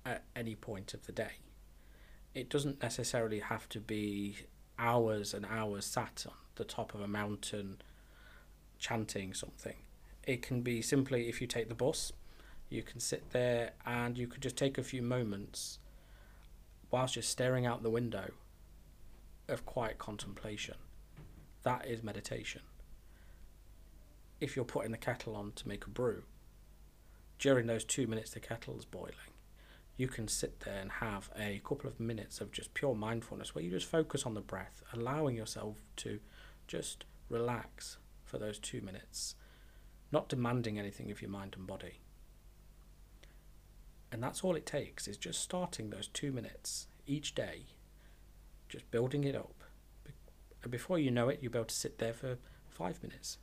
at 0.05 0.25
any 0.35 0.53
point 0.53 0.93
of 0.93 1.07
the 1.07 1.11
day. 1.11 1.39
It 2.35 2.51
doesn't 2.51 2.83
necessarily 2.83 3.39
have 3.39 3.67
to 3.69 3.79
be 3.79 4.37
hours 4.79 5.33
and 5.33 5.45
hours 5.45 5.85
sat 5.85 6.25
on 6.27 6.33
the 6.55 6.63
top 6.63 6.93
of 6.93 7.01
a 7.01 7.07
mountain 7.07 7.77
chanting 8.79 9.33
something. 9.33 9.75
It 10.25 10.41
can 10.41 10.61
be 10.61 10.81
simply 10.81 11.29
if 11.29 11.41
you 11.41 11.47
take 11.47 11.69
the 11.69 11.75
bus, 11.75 12.11
you 12.69 12.83
can 12.83 12.99
sit 12.99 13.31
there 13.31 13.71
and 13.85 14.17
you 14.17 14.27
could 14.27 14.41
just 14.41 14.57
take 14.57 14.77
a 14.77 14.83
few 14.83 15.01
moments 15.01 15.79
whilst 16.91 17.15
just 17.15 17.29
staring 17.29 17.65
out 17.65 17.83
the 17.83 17.89
window 17.89 18.31
of 19.47 19.65
quiet 19.65 19.97
contemplation. 19.97 20.75
That 21.63 21.87
is 21.87 22.03
meditation. 22.03 22.61
If 24.39 24.55
you're 24.55 24.65
putting 24.65 24.91
the 24.91 24.97
kettle 24.97 25.35
on 25.35 25.53
to 25.53 25.67
make 25.67 25.85
a 25.85 25.89
brew, 25.89 26.23
during 27.39 27.67
those 27.67 27.83
two 27.83 28.07
minutes 28.07 28.31
the 28.31 28.39
kettle 28.39 28.77
is 28.77 28.85
boiling, 28.85 29.13
you 29.97 30.07
can 30.07 30.27
sit 30.27 30.59
there 30.59 30.79
and 30.79 30.91
have 30.91 31.31
a 31.37 31.59
couple 31.67 31.89
of 31.89 31.99
minutes 31.99 32.39
of 32.39 32.51
just 32.51 32.75
pure 32.75 32.93
mindfulness 32.93 33.55
where 33.55 33.63
you 33.63 33.71
just 33.71 33.89
focus 33.89 34.25
on 34.25 34.35
the 34.35 34.41
breath, 34.41 34.83
allowing 34.93 35.35
yourself 35.35 35.77
to 35.97 36.19
just 36.67 37.03
relax 37.29 37.97
for 38.23 38.37
those 38.37 38.59
two 38.59 38.79
minutes, 38.81 39.35
not 40.11 40.29
demanding 40.29 40.77
anything 40.77 41.09
of 41.09 41.21
your 41.21 41.31
mind 41.31 41.55
and 41.57 41.65
body. 41.65 41.99
And 44.11 44.21
that's 44.21 44.43
all 44.43 44.55
it 44.55 44.67
takes 44.67 45.07
is 45.07 45.17
just 45.17 45.41
starting 45.41 45.89
those 45.89 46.07
two 46.07 46.31
minutes 46.31 46.87
each 47.07 47.33
day, 47.33 47.65
just 48.69 48.89
building 48.91 49.23
it 49.23 49.35
up. 49.35 49.63
And 50.61 50.71
before 50.71 50.99
you 50.99 51.09
know 51.09 51.27
it, 51.29 51.39
you'll 51.41 51.51
be 51.51 51.57
able 51.57 51.65
to 51.65 51.75
sit 51.75 51.97
there 51.97 52.13
for 52.13 52.37
five 52.69 53.01
minutes 53.01 53.39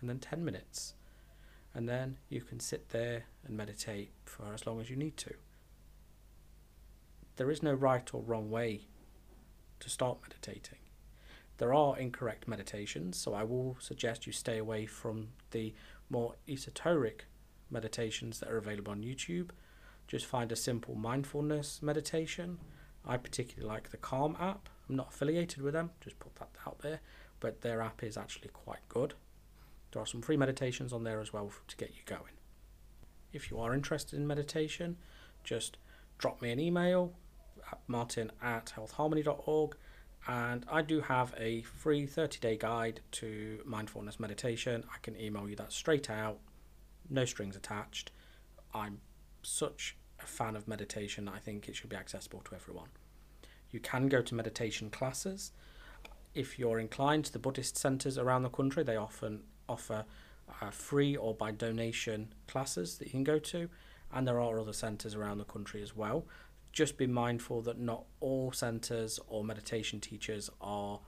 and 0.00 0.08
then 0.08 0.20
10 0.20 0.44
minutes. 0.44 0.94
And 1.74 1.88
then 1.88 2.18
you 2.28 2.42
can 2.42 2.60
sit 2.60 2.90
there 2.90 3.24
and 3.44 3.56
meditate 3.56 4.12
for 4.24 4.54
as 4.54 4.66
long 4.66 4.80
as 4.80 4.88
you 4.88 4.96
need 4.96 5.16
to 5.18 5.34
there 7.36 7.50
is 7.50 7.62
no 7.62 7.72
right 7.72 8.08
or 8.12 8.22
wrong 8.22 8.50
way 8.50 8.86
to 9.80 9.90
start 9.90 10.18
meditating. 10.22 10.78
There 11.58 11.72
are 11.72 11.98
incorrect 11.98 12.48
meditations, 12.48 13.16
so 13.16 13.32
I 13.32 13.42
will 13.42 13.76
suggest 13.78 14.26
you 14.26 14.32
stay 14.32 14.58
away 14.58 14.86
from 14.86 15.28
the 15.52 15.74
more 16.10 16.34
esoteric 16.48 17.26
meditations 17.70 18.40
that 18.40 18.50
are 18.50 18.58
available 18.58 18.92
on 18.92 19.02
YouTube. 19.02 19.50
Just 20.06 20.26
find 20.26 20.52
a 20.52 20.56
simple 20.56 20.94
mindfulness 20.94 21.80
meditation. 21.82 22.58
I 23.04 23.16
particularly 23.16 23.68
like 23.68 23.90
the 23.90 23.96
Calm 23.96 24.36
app. 24.38 24.68
I'm 24.88 24.96
not 24.96 25.12
affiliated 25.12 25.62
with 25.62 25.74
them, 25.74 25.90
just 26.00 26.18
put 26.18 26.36
that 26.36 26.50
out 26.66 26.80
there, 26.80 27.00
but 27.40 27.62
their 27.62 27.80
app 27.80 28.02
is 28.02 28.16
actually 28.16 28.48
quite 28.48 28.86
good. 28.88 29.14
There 29.92 30.02
are 30.02 30.06
some 30.06 30.22
free 30.22 30.36
meditations 30.36 30.92
on 30.92 31.04
there 31.04 31.20
as 31.20 31.32
well 31.32 31.50
to 31.68 31.76
get 31.76 31.90
you 31.90 32.02
going. 32.04 32.34
If 33.32 33.50
you 33.50 33.58
are 33.58 33.74
interested 33.74 34.18
in 34.18 34.26
meditation, 34.26 34.96
just 35.42 35.78
drop 36.18 36.40
me 36.40 36.50
an 36.50 36.60
email 36.60 37.14
martin 37.86 38.32
at 38.42 38.72
healthharmony.org. 38.76 39.76
And 40.28 40.66
I 40.68 40.82
do 40.82 41.00
have 41.02 41.34
a 41.38 41.62
free 41.62 42.06
30 42.06 42.40
day 42.40 42.56
guide 42.56 43.00
to 43.12 43.60
mindfulness 43.64 44.18
meditation. 44.18 44.84
I 44.92 44.98
can 45.00 45.18
email 45.20 45.48
you 45.48 45.56
that 45.56 45.72
straight 45.72 46.10
out, 46.10 46.38
no 47.08 47.24
strings 47.24 47.56
attached. 47.56 48.10
I'm 48.74 49.00
such 49.42 49.96
a 50.20 50.26
fan 50.26 50.56
of 50.56 50.66
meditation, 50.66 51.28
I 51.28 51.38
think 51.38 51.68
it 51.68 51.76
should 51.76 51.90
be 51.90 51.96
accessible 51.96 52.40
to 52.46 52.54
everyone. 52.54 52.88
You 53.70 53.80
can 53.80 54.08
go 54.08 54.22
to 54.22 54.34
meditation 54.34 54.90
classes. 54.90 55.52
If 56.34 56.58
you're 56.58 56.78
inclined 56.78 57.26
to 57.26 57.32
the 57.32 57.38
Buddhist 57.38 57.76
centres 57.76 58.18
around 58.18 58.42
the 58.42 58.48
country, 58.48 58.82
they 58.82 58.96
often 58.96 59.42
offer 59.68 60.04
uh, 60.60 60.70
free 60.70 61.16
or 61.16 61.34
by 61.34 61.50
donation 61.50 62.32
classes 62.46 62.98
that 62.98 63.06
you 63.06 63.12
can 63.12 63.24
go 63.24 63.38
to, 63.38 63.68
and 64.12 64.26
there 64.26 64.40
are 64.40 64.58
other 64.58 64.72
centres 64.72 65.14
around 65.14 65.38
the 65.38 65.44
country 65.44 65.82
as 65.82 65.94
well 65.94 66.26
just 66.76 66.98
be 66.98 67.06
mindful 67.06 67.62
that 67.62 67.78
not 67.78 68.04
all 68.20 68.52
centres 68.52 69.18
or 69.28 69.42
meditation 69.42 69.98
teachers 69.98 70.50
are 70.60 71.00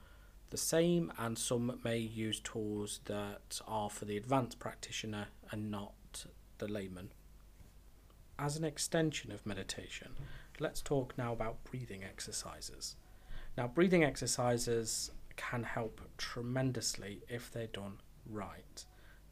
the 0.48 0.56
same, 0.56 1.12
and 1.18 1.36
some 1.36 1.78
may 1.84 1.98
use 1.98 2.40
tools 2.40 3.00
that 3.04 3.60
are 3.68 3.90
for 3.90 4.06
the 4.06 4.16
advanced 4.16 4.58
practitioner 4.58 5.26
and 5.50 5.70
not 5.70 6.24
the 6.56 6.66
layman. 6.66 7.12
As 8.38 8.56
an 8.56 8.64
extension 8.64 9.30
of 9.30 9.44
meditation, 9.44 10.12
let's 10.58 10.80
talk 10.80 11.12
now 11.18 11.34
about 11.34 11.62
breathing 11.64 12.02
exercises. 12.02 12.96
Now, 13.54 13.68
breathing 13.68 14.02
exercises 14.02 15.10
can 15.36 15.64
help 15.64 16.00
tremendously 16.16 17.24
if 17.28 17.50
they're 17.50 17.66
done 17.66 18.00
right. 18.24 18.86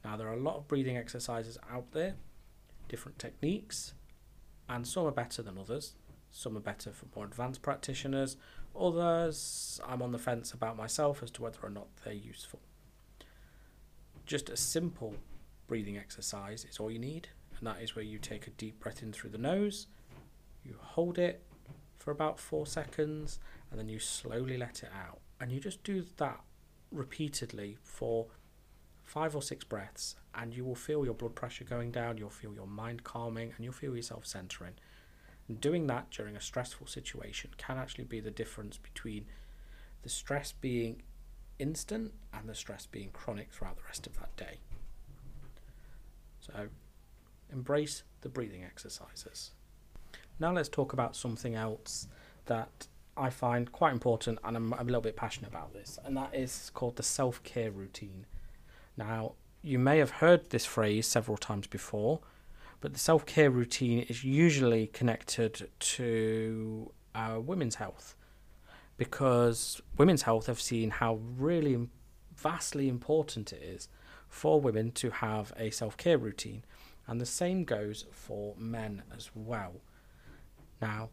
Now, 0.05 0.19
there 0.19 0.29
are 0.29 0.35
a 0.35 0.41
lot 0.41 0.57
of 0.57 0.69
breathing 0.69 0.99
exercises 0.99 1.57
out 1.73 1.93
there, 1.93 2.17
different 2.91 3.19
techniques, 3.19 3.95
and 4.69 4.87
some 4.87 5.07
are 5.07 5.13
better 5.13 5.41
than 5.41 5.57
others. 5.57 5.95
Some 6.31 6.57
are 6.57 6.61
better 6.61 6.93
for 6.93 7.07
more 7.15 7.25
advanced 7.25 7.63
practitioners, 7.63 8.37
others 8.79 9.81
I'm 9.87 10.03
on 10.03 10.13
the 10.13 10.19
fence 10.19 10.53
about 10.53 10.77
myself 10.77 11.23
as 11.23 11.31
to 11.33 11.43
whether 11.43 11.59
or 11.63 11.71
not 11.71 11.87
they're 12.05 12.13
useful. 12.13 12.61
Just 14.27 14.51
a 14.51 14.57
simple 14.57 15.15
breathing 15.67 15.97
exercise 15.97 16.67
is 16.69 16.79
all 16.79 16.91
you 16.91 16.99
need, 16.99 17.29
and 17.59 17.67
that 17.67 17.83
is 17.83 17.97
where 17.97 18.05
you 18.05 18.19
take 18.19 18.47
a 18.47 18.51
deep 18.51 18.81
breath 18.81 19.03
in 19.03 19.13
through 19.13 19.31
the 19.31 19.39
nose, 19.39 19.87
you 20.65 20.75
hold 20.81 21.19
it 21.19 21.43
for 21.99 22.11
about 22.11 22.39
four 22.39 22.67
seconds, 22.67 23.39
and 23.71 23.79
then 23.79 23.89
you 23.89 23.99
slowly 23.99 24.57
let 24.57 24.83
it 24.83 24.91
out. 24.95 25.21
And 25.41 25.51
you 25.51 25.61
just 25.61 25.83
do 25.83 26.05
that 26.19 26.41
repeatedly 26.93 27.79
for 27.83 28.27
five 29.05 29.35
or 29.35 29.43
six 29.43 29.65
breaths, 29.65 30.17
and 30.35 30.55
you 30.55 30.65
will 30.65 30.75
feel 30.75 31.05
your 31.05 31.15
blood 31.15 31.35
pressure 31.35 31.65
going 31.65 31.93
down, 31.93 32.19
you'll 32.19 32.31
feel 32.31 32.55
your 32.55 32.67
mind 32.67 33.05
calming, 33.05 33.53
and 33.57 33.65
you'll 33.65 33.73
feel 33.73 33.97
yourself 33.97 34.27
centering. 34.27 34.75
And 35.49 35.61
doing 35.61 35.87
that 35.87 36.11
during 36.11 36.37
a 36.37 36.41
stressful 36.41 36.87
situation 36.87 37.51
can 37.57 37.79
actually 37.79 38.05
be 38.05 38.21
the 38.21 38.31
difference 38.31 38.79
between 38.79 39.27
the 40.03 40.09
stress 40.09 40.53
being 40.53 41.03
instant 41.59 42.13
and 42.33 42.49
the 42.49 42.55
stress 42.55 42.87
being 42.87 43.11
chronic 43.11 43.53
throughout 43.53 43.77
the 43.77 43.85
rest 43.85 44.07
of 44.07 44.19
that 44.19 44.37
day. 44.37 44.59
So, 46.41 46.69
embrace 47.51 48.03
the 48.21 48.29
breathing 48.29 48.65
exercises. 48.65 49.53
Now, 50.39 50.53
let's 50.53 50.69
talk 50.69 50.93
about 50.93 51.17
something 51.17 51.55
else 51.55 52.09
that 52.47 52.89
I 53.17 53.31
find 53.31 53.73
quite 53.73 53.93
important 53.93 54.39
and 54.45 54.57
I'm, 54.57 54.75
I'm 54.75 54.81
a 54.81 54.85
little 54.85 55.01
bit 55.01 55.17
passionate 55.17 55.49
about 55.49 55.73
this, 55.73 55.99
and 56.05 56.17
that 56.17 56.35
is 56.35 56.71
called 56.75 56.97
the 56.97 57.03
self 57.03 57.43
care 57.43 57.71
routine. 57.71 58.27
Now, 58.97 59.33
you 59.63 59.79
may 59.79 59.99
have 59.99 60.11
heard 60.11 60.51
this 60.51 60.67
phrase 60.67 61.07
several 61.07 61.37
times 61.37 61.67
before, 61.67 62.21
but 62.87 62.93
the 62.93 63.01
self 63.01 63.27
care 63.27 63.51
routine 63.51 64.07
is 64.09 64.23
usually 64.23 64.87
connected 64.87 65.69
to 65.81 66.93
uh, 67.17 67.37
women's 67.45 67.75
health 67.75 68.15
because 68.97 69.81
women's 69.99 70.23
health 70.23 70.47
have 70.47 70.61
seen 70.61 70.91
how 70.91 71.19
really 71.37 71.89
vastly 72.37 72.89
important 72.89 73.53
it 73.53 73.61
is 73.61 73.89
for 74.29 74.61
women 74.61 74.93
to 74.93 75.11
have 75.11 75.53
a 75.57 75.71
self 75.71 75.97
care 75.97 76.17
routine, 76.17 76.65
and 77.09 77.21
the 77.21 77.27
same 77.27 77.65
goes 77.65 78.07
for 78.13 78.55
men 78.57 79.03
as 79.17 79.33
well. 79.35 79.81
Now, 80.81 81.09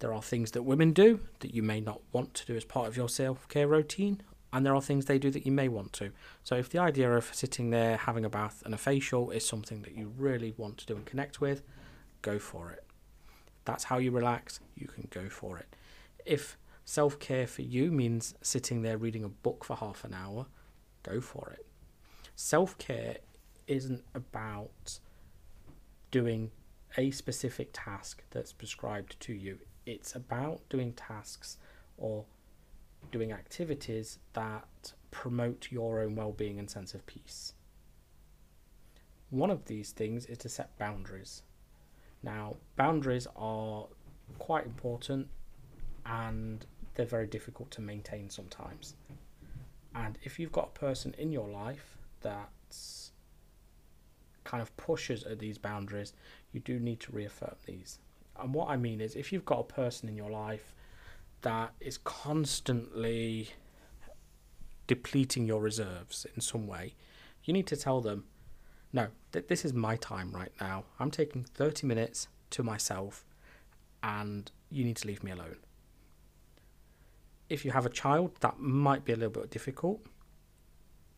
there 0.00 0.12
are 0.12 0.20
things 0.20 0.50
that 0.50 0.64
women 0.64 0.92
do 0.92 1.20
that 1.38 1.54
you 1.54 1.62
may 1.62 1.80
not 1.80 2.00
want 2.10 2.34
to 2.34 2.46
do 2.46 2.56
as 2.56 2.64
part 2.64 2.88
of 2.88 2.96
your 2.96 3.08
self 3.08 3.46
care 3.46 3.68
routine, 3.68 4.22
and 4.52 4.66
there 4.66 4.74
are 4.74 4.82
things 4.82 5.04
they 5.06 5.18
do 5.18 5.30
that 5.30 5.46
you 5.46 5.52
may 5.52 5.68
want 5.68 5.92
to. 5.94 6.10
So 6.42 6.56
if 6.56 6.68
the 6.68 6.78
idea 6.78 7.12
of 7.12 7.32
sitting 7.34 7.70
there 7.70 7.96
having 7.96 8.24
a 8.24 8.30
bath 8.30 8.62
and 8.64 8.74
a 8.74 8.78
facial 8.78 9.30
is 9.30 9.46
something 9.46 9.82
that 9.82 9.96
you 9.96 10.12
really 10.16 10.54
want 10.56 10.78
to 10.78 10.86
do 10.86 10.96
and 10.96 11.06
connect 11.06 11.40
with, 11.40 11.62
go 12.22 12.38
for 12.38 12.70
it. 12.70 12.84
that's 13.64 13.84
how 13.84 13.98
you 13.98 14.10
relax, 14.10 14.60
you 14.74 14.88
can 14.88 15.06
go 15.10 15.28
for 15.28 15.58
it. 15.58 15.76
If 16.24 16.56
self 16.84 17.18
care 17.18 17.46
for 17.46 17.62
you 17.62 17.92
means 17.92 18.34
sitting 18.42 18.82
there 18.82 18.98
reading 18.98 19.24
a 19.24 19.28
book 19.28 19.64
for 19.64 19.76
half 19.76 20.04
an 20.04 20.14
hour, 20.14 20.46
go 21.02 21.20
for 21.20 21.50
it. 21.50 21.66
Self 22.34 22.76
care 22.78 23.18
isn't 23.66 24.02
about 24.14 24.98
doing 26.10 26.50
a 26.98 27.10
specific 27.12 27.70
task 27.72 28.24
that's 28.30 28.52
prescribed 28.52 29.18
to 29.20 29.32
you, 29.32 29.58
it's 29.86 30.14
about 30.16 30.68
doing 30.68 30.92
tasks 30.92 31.56
or 31.96 32.24
doing 33.10 33.32
activities 33.32 34.18
that 34.34 34.92
promote 35.10 35.68
your 35.70 36.00
own 36.00 36.14
well 36.14 36.32
being 36.32 36.58
and 36.58 36.70
sense 36.70 36.94
of 36.94 37.04
peace. 37.06 37.54
One 39.30 39.50
of 39.50 39.64
these 39.66 39.92
things 39.92 40.26
is 40.26 40.38
to 40.38 40.48
set 40.48 40.76
boundaries. 40.78 41.42
Now, 42.22 42.56
boundaries 42.76 43.26
are 43.36 43.86
quite 44.38 44.66
important 44.66 45.28
and 46.04 46.64
they're 46.94 47.06
very 47.06 47.26
difficult 47.26 47.70
to 47.72 47.80
maintain 47.80 48.28
sometimes. 48.28 48.94
And 49.94 50.18
if 50.22 50.38
you've 50.38 50.52
got 50.52 50.72
a 50.76 50.78
person 50.78 51.14
in 51.18 51.32
your 51.32 51.48
life 51.48 51.96
that's 52.20 53.12
kind 54.44 54.62
of 54.62 54.76
pushes 54.76 55.24
at 55.24 55.38
these 55.38 55.58
boundaries, 55.58 56.12
you 56.52 56.60
do 56.60 56.78
need 56.78 57.00
to 57.00 57.12
reaffirm 57.12 57.54
these. 57.66 57.98
And 58.38 58.54
what 58.54 58.68
I 58.68 58.76
mean 58.76 59.00
is, 59.00 59.16
if 59.16 59.32
you've 59.32 59.44
got 59.44 59.60
a 59.60 59.64
person 59.64 60.08
in 60.08 60.16
your 60.16 60.30
life 60.30 60.74
that 61.42 61.72
is 61.80 61.98
constantly 61.98 63.50
depleting 64.86 65.46
your 65.46 65.60
reserves 65.60 66.26
in 66.34 66.40
some 66.40 66.66
way, 66.66 66.94
you 67.44 67.52
need 67.52 67.66
to 67.68 67.76
tell 67.76 68.00
them, 68.00 68.24
no, 68.92 69.08
th- 69.32 69.46
this 69.48 69.64
is 69.64 69.72
my 69.72 69.96
time 69.96 70.32
right 70.32 70.52
now. 70.60 70.84
I'm 70.98 71.10
taking 71.10 71.44
30 71.44 71.86
minutes 71.86 72.28
to 72.50 72.62
myself 72.62 73.24
and 74.02 74.50
you 74.70 74.84
need 74.84 74.96
to 74.96 75.06
leave 75.06 75.22
me 75.22 75.30
alone. 75.30 75.58
If 77.48 77.64
you 77.64 77.72
have 77.72 77.86
a 77.86 77.90
child, 77.90 78.32
that 78.40 78.58
might 78.58 79.04
be 79.04 79.12
a 79.12 79.16
little 79.16 79.42
bit 79.42 79.50
difficult. 79.50 80.04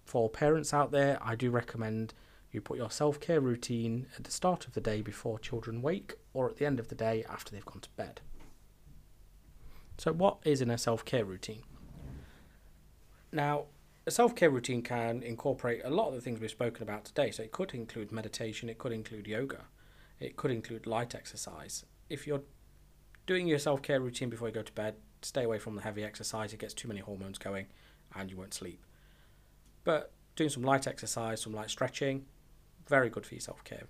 For 0.05 0.29
parents 0.29 0.75
out 0.75 0.91
there, 0.91 1.19
I 1.23 1.35
do 1.35 1.51
recommend 1.51 2.15
you 2.51 2.61
put 2.61 2.77
your 2.77 2.91
self 2.91 3.19
care 3.21 3.41
routine 3.41 4.07
at 4.17 4.25
the 4.25 4.31
start 4.31 4.67
of 4.67 4.75
the 4.75 4.81
day 4.81 5.01
before 5.01 5.39
children 5.39 5.81
wake 5.81 6.15
or 6.35 6.49
at 6.49 6.57
the 6.57 6.67
end 6.67 6.79
of 6.79 6.89
the 6.89 6.95
day 6.95 7.25
after 7.29 7.51
they've 7.51 7.65
gone 7.65 7.81
to 7.81 7.91
bed. 7.97 8.21
So, 10.03 10.12
what 10.12 10.38
is 10.45 10.61
in 10.61 10.69
a 10.69 10.79
self 10.79 11.05
care 11.05 11.25
routine? 11.25 11.62
Now, 13.31 13.67
a 14.05 14.11
self 14.11 14.35
care 14.35 14.51
routine 14.51 14.83
can 14.83 15.23
incorporate 15.23 15.83
a 15.85 15.91
lot 15.91 16.09
of 16.09 16.15
the 16.15 16.21
things 16.21 16.41
we've 16.41 16.51
spoken 16.51 16.83
about 16.83 17.05
today. 17.05 17.31
So, 17.31 17.45
it 17.45 17.53
could 17.53 17.73
include 17.73 18.11
meditation, 18.11 18.69
it 18.69 18.79
could 18.79 18.91
include 18.91 19.29
yoga, 19.29 19.67
it 20.19 20.35
could 20.35 20.51
include 20.51 20.88
light 20.88 21.15
exercise. 21.15 21.85
If 22.11 22.27
you're 22.27 22.43
doing 23.29 23.47
your 23.47 23.61
self 23.61 23.81
care 23.81 24.01
routine 24.01 24.29
before 24.29 24.49
you 24.49 24.55
go 24.55 24.62
to 24.62 24.73
bed, 24.73 24.97
stay 25.21 25.45
away 25.45 25.61
from 25.61 25.77
the 25.77 25.83
heavy 25.83 26.03
exercise, 26.03 26.53
it 26.53 26.59
gets 26.59 26.75
too 26.75 26.88
many 26.88 26.99
hormones 26.99 27.38
going 27.38 27.67
and 28.17 28.29
you 28.29 28.37
won't 28.37 28.55
sleep. 28.55 28.85
But 29.85 30.11
doing 30.35 30.51
some 30.51 30.65
light 30.65 30.88
exercise, 30.88 31.43
some 31.43 31.55
light 31.55 31.71
stretching, 31.71 32.25
very 32.88 33.09
good 33.09 33.25
for 33.25 33.35
your 33.37 33.41
self 33.41 33.62
care. 33.62 33.85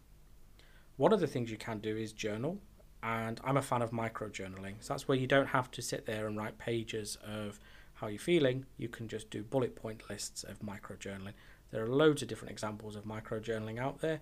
One 0.99 1.15
of 1.15 1.21
the 1.21 1.27
things 1.27 1.51
you 1.51 1.57
can 1.57 1.79
do 1.79 1.97
is 1.97 2.13
journal, 2.13 2.61
and 3.03 3.41
I'm 3.43 3.57
a 3.57 3.63
fan 3.63 3.83
of 3.83 3.93
micro 3.93 4.29
journaling. 4.29 4.75
So 4.81 4.95
that's 4.95 5.09
where 5.09 5.19
you 5.19 5.27
don't 5.27 5.49
have 5.49 5.71
to 5.73 5.83
sit 5.83 6.07
there 6.07 6.27
and 6.27 6.37
write 6.37 6.59
pages 6.59 7.19
of 7.27 7.59
how 7.95 8.07
you're 8.07 8.19
feeling. 8.19 8.67
You 8.77 8.89
can 8.89 9.09
just 9.09 9.31
do 9.31 9.43
bullet 9.43 9.75
point 9.75 10.09
lists 10.09 10.45
of 10.45 10.63
micro 10.63 10.97
journaling. 10.97 11.35
There 11.71 11.85
are 11.85 11.89
loads 11.89 12.23
of 12.23 12.29
different 12.29 12.53
examples 12.53 12.97
of 12.97 13.07
micro 13.07 13.41
journaling 13.41 13.79
out 13.79 14.01
there. 14.01 14.21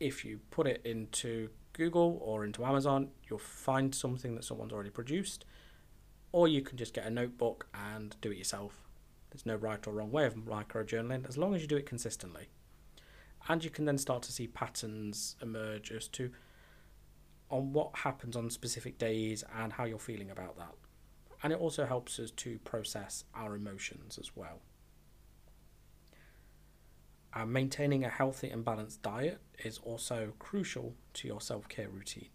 If 0.00 0.24
you 0.24 0.40
put 0.50 0.66
it 0.66 0.80
into 0.84 1.50
Google 1.72 2.18
or 2.22 2.44
into 2.44 2.64
Amazon, 2.64 3.08
you'll 3.28 3.38
find 3.38 3.94
something 3.94 4.34
that 4.34 4.44
someone's 4.44 4.72
already 4.72 4.90
produced, 4.90 5.44
or 6.32 6.48
you 6.48 6.62
can 6.62 6.78
just 6.78 6.94
get 6.94 7.06
a 7.06 7.10
notebook 7.10 7.66
and 7.74 8.16
do 8.20 8.30
it 8.30 8.38
yourself. 8.38 8.88
There's 9.30 9.46
no 9.46 9.56
right 9.56 9.84
or 9.86 9.92
wrong 9.92 10.10
way 10.10 10.26
of 10.26 10.36
micro 10.46 10.84
journaling 10.84 11.28
as 11.28 11.36
long 11.36 11.54
as 11.54 11.62
you 11.62 11.68
do 11.68 11.76
it 11.76 11.86
consistently. 11.86 12.48
And 13.48 13.62
you 13.62 13.70
can 13.70 13.84
then 13.84 13.98
start 13.98 14.22
to 14.22 14.32
see 14.32 14.46
patterns 14.46 15.36
emerge 15.42 15.90
as 15.90 16.08
to 16.08 16.30
on 17.54 17.72
what 17.72 17.94
happens 17.94 18.34
on 18.34 18.50
specific 18.50 18.98
days 18.98 19.44
and 19.56 19.72
how 19.72 19.84
you're 19.84 19.96
feeling 19.96 20.28
about 20.28 20.56
that. 20.58 20.74
And 21.40 21.52
it 21.52 21.58
also 21.60 21.86
helps 21.86 22.18
us 22.18 22.32
to 22.32 22.58
process 22.58 23.22
our 23.32 23.54
emotions 23.54 24.18
as 24.18 24.34
well. 24.34 24.60
And 27.32 27.52
maintaining 27.52 28.04
a 28.04 28.08
healthy 28.08 28.50
and 28.50 28.64
balanced 28.64 29.02
diet 29.02 29.40
is 29.64 29.78
also 29.78 30.32
crucial 30.40 30.94
to 31.14 31.28
your 31.28 31.40
self 31.40 31.68
care 31.68 31.88
routine. 31.88 32.30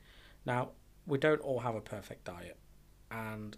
Now, 0.46 0.70
we 1.06 1.18
don't 1.18 1.42
all 1.42 1.60
have 1.60 1.76
a 1.76 1.82
perfect 1.82 2.24
diet, 2.24 2.58
and 3.12 3.58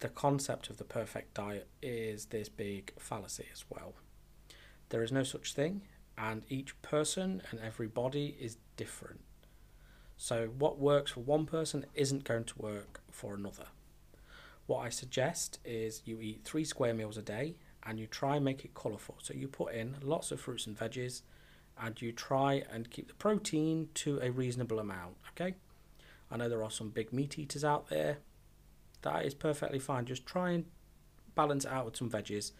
the 0.00 0.08
concept 0.08 0.70
of 0.70 0.76
the 0.76 0.84
perfect 0.84 1.34
diet 1.34 1.68
is 1.82 2.26
this 2.26 2.48
big 2.48 2.92
fallacy 2.98 3.46
as 3.52 3.64
well. 3.70 3.94
There 4.88 5.04
is 5.04 5.12
no 5.12 5.22
such 5.22 5.54
thing, 5.54 5.82
and 6.18 6.42
each 6.48 6.80
person 6.82 7.42
and 7.50 7.60
every 7.60 7.86
body 7.86 8.36
is 8.40 8.58
different. 8.76 9.20
So, 10.16 10.48
what 10.58 10.78
works 10.78 11.12
for 11.12 11.20
one 11.20 11.46
person 11.46 11.86
isn't 11.94 12.24
going 12.24 12.44
to 12.44 12.58
work 12.58 13.00
for 13.10 13.34
another. 13.34 13.66
What 14.66 14.78
I 14.78 14.88
suggest 14.88 15.58
is 15.64 16.02
you 16.04 16.20
eat 16.20 16.40
three 16.44 16.64
square 16.64 16.94
meals 16.94 17.18
a 17.18 17.22
day 17.22 17.56
and 17.84 18.00
you 18.00 18.06
try 18.06 18.36
and 18.36 18.44
make 18.44 18.64
it 18.64 18.74
colourful. 18.74 19.16
So, 19.22 19.34
you 19.34 19.46
put 19.46 19.74
in 19.74 19.96
lots 20.02 20.32
of 20.32 20.40
fruits 20.40 20.66
and 20.66 20.76
veggies 20.78 21.22
and 21.78 22.00
you 22.00 22.12
try 22.12 22.62
and 22.70 22.90
keep 22.90 23.08
the 23.08 23.14
protein 23.14 23.88
to 23.94 24.18
a 24.22 24.30
reasonable 24.30 24.78
amount. 24.78 25.16
Okay, 25.30 25.54
I 26.30 26.36
know 26.38 26.48
there 26.48 26.64
are 26.64 26.70
some 26.70 26.88
big 26.88 27.12
meat 27.12 27.38
eaters 27.38 27.64
out 27.64 27.88
there. 27.88 28.18
That 29.02 29.26
is 29.26 29.34
perfectly 29.34 29.78
fine. 29.78 30.06
Just 30.06 30.24
try 30.24 30.50
and 30.50 30.64
balance 31.34 31.66
it 31.66 31.70
out 31.70 31.84
with 31.84 31.96
some 31.96 32.10
veggies. 32.10 32.52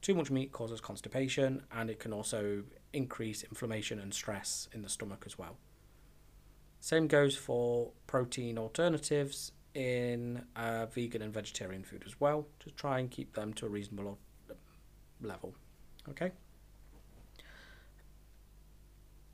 Too 0.00 0.14
much 0.14 0.32
meat 0.32 0.50
causes 0.50 0.80
constipation 0.80 1.62
and 1.70 1.88
it 1.88 2.00
can 2.00 2.12
also 2.12 2.64
increase 2.92 3.44
inflammation 3.44 4.00
and 4.00 4.12
stress 4.12 4.68
in 4.72 4.82
the 4.82 4.88
stomach 4.88 5.22
as 5.24 5.38
well. 5.38 5.56
Same 6.82 7.06
goes 7.06 7.36
for 7.36 7.92
protein 8.08 8.58
alternatives 8.58 9.52
in 9.72 10.42
uh, 10.56 10.86
vegan 10.86 11.22
and 11.22 11.32
vegetarian 11.32 11.84
food 11.84 12.02
as 12.04 12.20
well, 12.20 12.48
to 12.58 12.72
try 12.72 12.98
and 12.98 13.08
keep 13.08 13.34
them 13.34 13.52
to 13.52 13.66
a 13.66 13.68
reasonable 13.68 14.18
level. 15.22 15.54
Okay? 16.08 16.32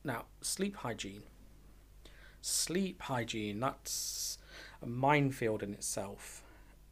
Now, 0.05 0.27
sleep 0.43 0.77
hygiene. 0.77 1.23
Sleep 2.43 3.01
hygiene, 3.01 3.61
that's 3.61 4.37
a 4.83 4.87
minefield 4.87 5.63
in 5.63 5.73
itself. 5.73 6.43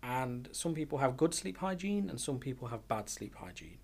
And 0.03 0.49
some 0.53 0.73
people 0.73 0.99
have 0.99 1.19
good 1.19 1.35
sleep 1.35 1.59
hygiene 1.59 2.09
and 2.09 2.19
some 2.19 2.39
people 2.39 2.69
have 2.69 2.89
bad 2.89 3.11
sleep 3.11 3.35
hygiene. 3.35 3.77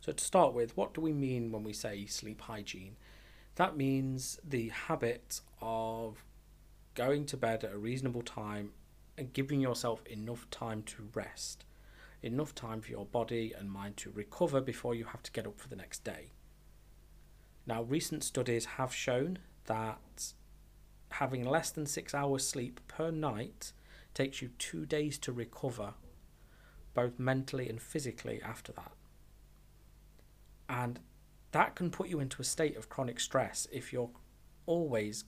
So, 0.00 0.10
to 0.10 0.24
start 0.24 0.54
with, 0.54 0.74
what 0.74 0.94
do 0.94 1.02
we 1.02 1.12
mean 1.12 1.52
when 1.52 1.64
we 1.64 1.74
say 1.74 2.06
sleep 2.06 2.40
hygiene? 2.40 2.96
That 3.56 3.76
means 3.76 4.40
the 4.42 4.68
habit 4.70 5.40
of 5.60 6.24
going 6.94 7.26
to 7.26 7.36
bed 7.36 7.64
at 7.64 7.72
a 7.72 7.78
reasonable 7.78 8.22
time 8.22 8.72
and 9.16 9.32
giving 9.32 9.60
yourself 9.60 10.04
enough 10.06 10.48
time 10.50 10.82
to 10.82 11.08
rest, 11.14 11.64
enough 12.22 12.54
time 12.54 12.80
for 12.80 12.90
your 12.90 13.06
body 13.06 13.52
and 13.56 13.70
mind 13.70 13.96
to 13.98 14.10
recover 14.10 14.60
before 14.60 14.94
you 14.94 15.04
have 15.04 15.22
to 15.22 15.32
get 15.32 15.46
up 15.46 15.60
for 15.60 15.68
the 15.68 15.76
next 15.76 16.02
day. 16.02 16.32
Now, 17.66 17.82
recent 17.82 18.24
studies 18.24 18.64
have 18.64 18.92
shown 18.92 19.38
that 19.66 20.32
having 21.12 21.44
less 21.44 21.70
than 21.70 21.86
six 21.86 22.14
hours 22.14 22.46
sleep 22.46 22.80
per 22.88 23.10
night 23.10 23.72
takes 24.14 24.42
you 24.42 24.50
two 24.58 24.84
days 24.84 25.16
to 25.18 25.32
recover, 25.32 25.94
both 26.92 27.18
mentally 27.18 27.68
and 27.68 27.80
physically, 27.80 28.40
after 28.42 28.72
that. 28.72 28.92
And 30.68 31.00
that 31.54 31.76
can 31.76 31.88
put 31.88 32.08
you 32.08 32.18
into 32.18 32.42
a 32.42 32.44
state 32.44 32.76
of 32.76 32.88
chronic 32.88 33.20
stress 33.20 33.68
if 33.70 33.92
you're 33.92 34.10
always 34.66 35.22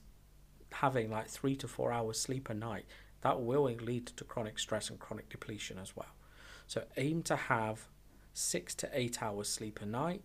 having 0.73 1.09
like 1.09 1.29
three 1.29 1.55
to 1.55 1.69
four 1.69 1.93
hours 1.93 2.19
sleep 2.19 2.49
a 2.49 2.53
night. 2.53 2.85
That 3.21 3.39
will 3.41 3.63
lead 3.63 4.07
to 4.07 4.25
chronic 4.25 4.59
stress 4.59 4.89
and 4.89 4.99
chronic 4.99 5.29
depletion 5.29 5.79
as 5.79 5.95
well. 5.95 6.13
So 6.67 6.83
aim 6.97 7.23
to 7.23 7.37
have 7.37 7.87
six 8.33 8.75
to 8.75 8.89
eight 8.91 9.23
hours 9.23 9.47
sleep 9.47 9.79
a 9.81 9.85
night. 9.85 10.21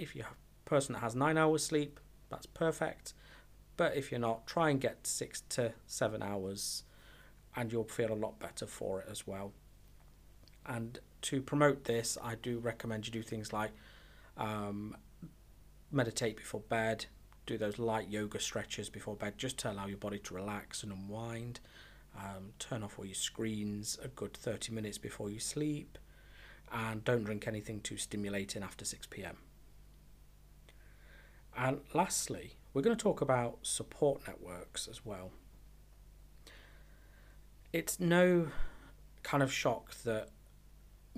If 0.00 0.16
you 0.16 0.24
have 0.24 0.32
a 0.32 0.68
person 0.68 0.94
that 0.94 0.98
has 0.98 1.14
nine 1.14 1.38
hours 1.38 1.64
sleep, 1.64 2.00
that's 2.28 2.46
perfect. 2.46 3.14
But 3.76 3.96
if 3.96 4.10
you're 4.10 4.18
not, 4.18 4.48
try 4.48 4.70
and 4.70 4.80
get 4.80 5.06
six 5.06 5.42
to 5.50 5.74
seven 5.86 6.24
hours 6.24 6.82
and 7.54 7.70
you'll 7.70 7.84
feel 7.84 8.12
a 8.12 8.14
lot 8.14 8.40
better 8.40 8.66
for 8.66 9.02
it 9.02 9.06
as 9.08 9.28
well. 9.28 9.52
And 10.66 10.98
to 11.22 11.40
promote 11.40 11.84
this, 11.84 12.18
I 12.20 12.34
do 12.34 12.58
recommend 12.58 13.06
you 13.06 13.12
do 13.12 13.22
things 13.22 13.52
like 13.52 13.70
um, 14.36 14.96
meditate 15.90 16.36
before 16.36 16.60
bed, 16.60 17.06
do 17.46 17.56
those 17.56 17.78
light 17.78 18.08
yoga 18.08 18.40
stretches 18.40 18.88
before 18.88 19.14
bed 19.14 19.34
just 19.38 19.58
to 19.58 19.70
allow 19.70 19.86
your 19.86 19.98
body 19.98 20.18
to 20.18 20.34
relax 20.34 20.82
and 20.82 20.92
unwind. 20.92 21.60
Um, 22.18 22.52
turn 22.58 22.82
off 22.82 22.98
all 22.98 23.04
your 23.04 23.14
screens 23.14 23.98
a 24.02 24.08
good 24.08 24.34
30 24.34 24.72
minutes 24.72 24.98
before 24.98 25.30
you 25.30 25.38
sleep, 25.38 25.98
and 26.72 27.04
don't 27.04 27.24
drink 27.24 27.46
anything 27.46 27.80
too 27.80 27.96
stimulating 27.98 28.62
after 28.62 28.84
6 28.84 29.06
pm. 29.08 29.36
And 31.56 31.80
lastly, 31.94 32.54
we're 32.72 32.82
going 32.82 32.96
to 32.96 33.02
talk 33.02 33.20
about 33.20 33.58
support 33.62 34.26
networks 34.26 34.88
as 34.88 35.04
well. 35.04 35.30
it's 37.72 38.00
no 38.00 38.48
kind 39.22 39.42
of 39.42 39.52
shock 39.52 39.94
that 40.04 40.28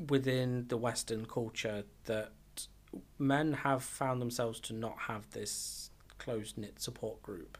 within 0.09 0.67
the 0.69 0.77
Western 0.77 1.25
culture 1.27 1.85
that 2.05 2.33
men 3.19 3.53
have 3.53 3.83
found 3.83 4.21
themselves 4.21 4.61
to 4.61 4.73
not 4.73 4.99
have 5.01 5.31
this 5.31 5.91
close 6.19 6.55
knit 6.57 6.81
support 6.81 7.23
group. 7.23 7.59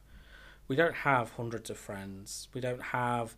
We 0.67 0.77
don't 0.77 0.95
have 0.95 1.33
hundreds 1.33 1.71
of 1.71 1.79
friends. 1.79 2.49
We 2.53 2.61
don't 2.61 2.83
have 2.83 3.37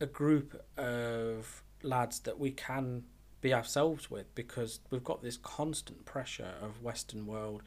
a 0.00 0.06
group 0.06 0.60
of 0.76 1.62
lads 1.82 2.18
that 2.20 2.38
we 2.38 2.50
can 2.50 3.04
be 3.40 3.52
ourselves 3.54 4.10
with 4.10 4.34
because 4.34 4.80
we've 4.90 5.04
got 5.04 5.22
this 5.22 5.36
constant 5.36 6.04
pressure 6.04 6.54
of 6.60 6.82
Western 6.82 7.26
world 7.26 7.62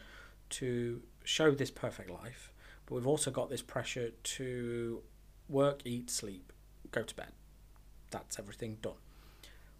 to 0.50 1.02
show 1.24 1.52
this 1.52 1.72
perfect 1.72 2.10
life, 2.10 2.52
but 2.86 2.96
we've 2.96 3.08
also 3.08 3.32
got 3.32 3.50
this 3.50 3.62
pressure 3.62 4.12
to 4.24 5.02
work, 5.48 5.82
eat, 5.86 6.10
sleep, 6.10 6.52
go 6.92 7.04
to 7.04 7.16
bed. 7.16 7.32
That's 8.12 8.40
everything 8.40 8.78
done. 8.82 8.94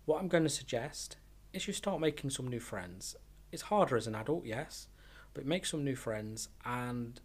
What 0.06 0.20
I'm 0.20 0.28
going 0.28 0.44
to 0.44 0.50
suggest 0.50 1.18
is 1.54 1.68
you 1.68 1.74
start 1.74 2.02
making 2.02 2.30
some 2.30 2.48
new 2.48 2.60
friends. 2.60 3.16
It's 3.52 3.64
harder 3.64 3.96
as 3.98 4.08
an 4.08 4.16
adult, 4.16 4.46
yes, 4.46 4.88
but 5.34 5.46
make 5.46 5.66
some 5.66 5.84
new 5.84 5.96
friends 5.96 6.50
and 6.66 7.20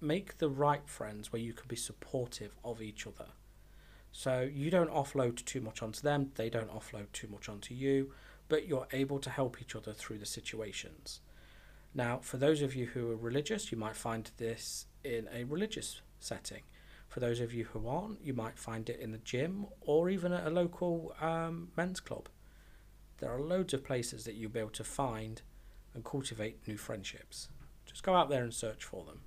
make 0.00 0.38
the 0.38 0.48
right 0.48 0.88
friends 0.88 1.32
where 1.32 1.42
you 1.42 1.52
can 1.52 1.68
be 1.68 1.76
supportive 1.76 2.56
of 2.64 2.80
each 2.80 3.06
other. 3.06 3.30
So 4.12 4.48
you 4.50 4.70
don't 4.70 4.90
offload 4.90 5.44
too 5.44 5.60
much 5.60 5.82
onto 5.82 6.00
them, 6.00 6.30
they 6.36 6.48
don't 6.48 6.70
offload 6.70 7.12
too 7.12 7.28
much 7.28 7.48
onto 7.48 7.74
you, 7.74 8.12
but 8.48 8.66
you're 8.66 8.88
able 8.92 9.18
to 9.18 9.30
help 9.30 9.60
each 9.60 9.76
other 9.76 9.92
through 9.92 10.18
the 10.18 10.26
situations. 10.26 11.20
Now, 11.94 12.20
for 12.22 12.36
those 12.36 12.62
of 12.62 12.74
you 12.74 12.86
who 12.86 13.10
are 13.10 13.16
religious, 13.16 13.72
you 13.72 13.78
might 13.78 13.96
find 13.96 14.30
this 14.36 14.86
in 15.04 15.28
a 15.32 15.44
religious 15.44 16.00
setting. 16.20 16.62
For 17.08 17.20
those 17.20 17.40
of 17.40 17.54
you 17.54 17.64
who 17.64 17.88
aren't, 17.88 18.22
you 18.24 18.34
might 18.34 18.58
find 18.58 18.88
it 18.88 19.00
in 19.00 19.12
the 19.12 19.18
gym 19.18 19.66
or 19.80 20.10
even 20.10 20.32
at 20.32 20.46
a 20.46 20.50
local 20.50 21.14
um, 21.20 21.68
men's 21.76 22.00
club. 22.00 22.28
There 23.18 23.32
are 23.32 23.40
loads 23.40 23.72
of 23.72 23.84
places 23.84 24.24
that 24.24 24.34
you'll 24.34 24.50
be 24.50 24.60
able 24.60 24.70
to 24.70 24.84
find 24.84 25.42
and 25.94 26.04
cultivate 26.04 26.66
new 26.68 26.76
friendships. 26.76 27.48
Just 27.86 28.02
go 28.02 28.14
out 28.14 28.28
there 28.28 28.42
and 28.42 28.52
search 28.52 28.84
for 28.84 29.04
them. 29.04 29.20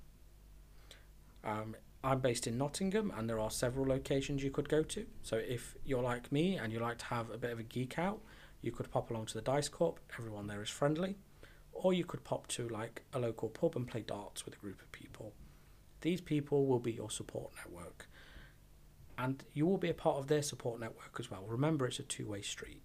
Um, 1.42 1.76
I'm 2.02 2.20
based 2.20 2.46
in 2.46 2.56
Nottingham 2.56 3.12
and 3.16 3.28
there 3.28 3.38
are 3.38 3.50
several 3.50 3.86
locations 3.86 4.42
you 4.42 4.50
could 4.50 4.68
go 4.68 4.82
to. 4.84 5.06
So 5.22 5.36
if 5.36 5.74
you're 5.84 6.02
like 6.02 6.30
me 6.30 6.56
and 6.56 6.72
you 6.72 6.78
like 6.78 6.98
to 6.98 7.04
have 7.06 7.30
a 7.30 7.38
bit 7.38 7.50
of 7.50 7.58
a 7.58 7.64
geek 7.64 7.98
out, 7.98 8.20
you 8.62 8.72
could 8.72 8.90
pop 8.90 9.10
along 9.10 9.26
to 9.26 9.34
the 9.34 9.42
Dice 9.42 9.68
Cup. 9.68 10.00
Everyone 10.18 10.46
there 10.46 10.62
is 10.62 10.70
friendly. 10.70 11.16
Or 11.72 11.92
you 11.92 12.04
could 12.04 12.24
pop 12.24 12.46
to 12.48 12.68
like 12.68 13.02
a 13.12 13.18
local 13.18 13.48
pub 13.48 13.76
and 13.76 13.88
play 13.88 14.02
darts 14.02 14.44
with 14.44 14.54
a 14.54 14.58
group 14.58 14.80
of 14.80 14.92
people. 14.92 15.32
These 16.02 16.20
people 16.20 16.66
will 16.66 16.78
be 16.78 16.92
your 16.92 17.10
support 17.10 17.52
network. 17.56 18.08
And 19.18 19.44
you 19.52 19.66
will 19.66 19.78
be 19.78 19.90
a 19.90 19.94
part 19.94 20.16
of 20.16 20.28
their 20.28 20.42
support 20.42 20.80
network 20.80 21.16
as 21.18 21.30
well. 21.30 21.44
Remember, 21.46 21.86
it's 21.86 21.98
a 21.98 22.02
two 22.02 22.26
way 22.26 22.40
street. 22.40 22.82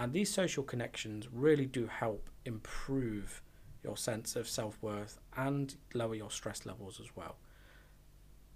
And 0.00 0.14
these 0.14 0.32
social 0.32 0.64
connections 0.64 1.28
really 1.30 1.66
do 1.66 1.86
help 1.86 2.30
improve 2.46 3.42
your 3.84 3.98
sense 3.98 4.34
of 4.34 4.48
self 4.48 4.78
worth 4.80 5.18
and 5.36 5.76
lower 5.92 6.14
your 6.14 6.30
stress 6.30 6.64
levels 6.64 6.98
as 7.00 7.14
well. 7.14 7.36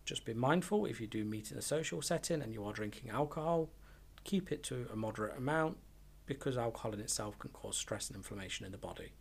Just 0.06 0.24
be 0.24 0.32
mindful 0.32 0.86
if 0.86 1.02
you 1.02 1.06
do 1.06 1.22
meet 1.22 1.52
in 1.52 1.58
a 1.58 1.62
social 1.62 2.00
setting 2.00 2.40
and 2.40 2.54
you 2.54 2.64
are 2.64 2.72
drinking 2.72 3.10
alcohol, 3.10 3.68
keep 4.24 4.50
it 4.50 4.62
to 4.64 4.86
a 4.90 4.96
moderate 4.96 5.36
amount 5.36 5.76
because 6.24 6.56
alcohol 6.56 6.94
in 6.94 7.00
itself 7.00 7.38
can 7.38 7.50
cause 7.50 7.76
stress 7.76 8.08
and 8.08 8.16
inflammation 8.16 8.64
in 8.64 8.72
the 8.72 8.78
body 8.78 9.12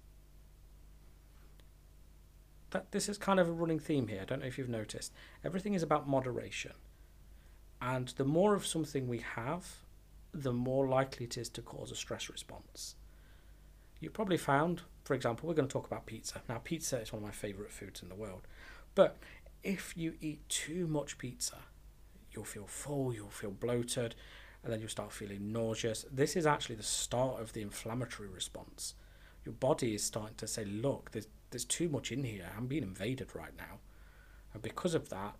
that 2.73 2.91
this 2.91 3.07
is 3.07 3.17
kind 3.17 3.39
of 3.39 3.47
a 3.47 3.51
running 3.51 3.79
theme 3.79 4.07
here. 4.07 4.21
I 4.21 4.25
don't 4.25 4.39
know 4.39 4.47
if 4.47 4.57
you've 4.57 4.67
noticed. 4.67 5.13
Everything 5.45 5.75
is 5.75 5.83
about 5.83 6.09
moderation. 6.09 6.73
And 7.79 8.07
the 8.09 8.25
more 8.25 8.55
of 8.55 8.65
something 8.65 9.07
we 9.07 9.19
have, 9.19 9.82
the 10.33 10.53
more 10.53 10.87
likely 10.87 11.25
it 11.25 11.37
is 11.37 11.49
to 11.49 11.61
cause 11.61 11.91
a 11.91 11.95
stress 11.95 12.29
response. 12.29 12.95
You 13.99 14.09
probably 14.09 14.37
found, 14.37 14.81
for 15.03 15.13
example, 15.13 15.47
we're 15.47 15.55
going 15.55 15.67
to 15.67 15.73
talk 15.73 15.87
about 15.87 16.05
pizza. 16.05 16.41
Now, 16.49 16.59
pizza 16.63 16.99
is 16.99 17.13
one 17.13 17.21
of 17.21 17.27
my 17.27 17.31
favorite 17.33 17.71
foods 17.71 18.01
in 18.01 18.09
the 18.09 18.15
world. 18.15 18.47
But 18.95 19.17
if 19.63 19.95
you 19.95 20.15
eat 20.19 20.47
too 20.49 20.87
much 20.87 21.17
pizza, 21.17 21.57
you'll 22.31 22.43
feel 22.43 22.67
full, 22.67 23.13
you'll 23.13 23.29
feel 23.29 23.51
bloated, 23.51 24.15
and 24.63 24.71
then 24.71 24.79
you'll 24.79 24.89
start 24.89 25.11
feeling 25.11 25.51
nauseous. 25.51 26.05
This 26.11 26.35
is 26.35 26.45
actually 26.45 26.75
the 26.75 26.83
start 26.83 27.41
of 27.41 27.53
the 27.53 27.61
inflammatory 27.61 28.29
response. 28.29 28.95
Your 29.45 29.53
body 29.53 29.93
is 29.93 30.03
starting 30.03 30.35
to 30.37 30.47
say, 30.47 30.65
look, 30.65 31.11
there's 31.11 31.27
there's 31.53 31.65
too 31.65 31.87
much 31.87 32.11
in 32.11 32.23
here. 32.23 32.49
I'm 32.57 32.65
being 32.65 32.81
invaded 32.81 33.35
right 33.35 33.55
now. 33.55 33.77
And 34.53 34.61
because 34.63 34.95
of 34.95 35.09
that, 35.09 35.35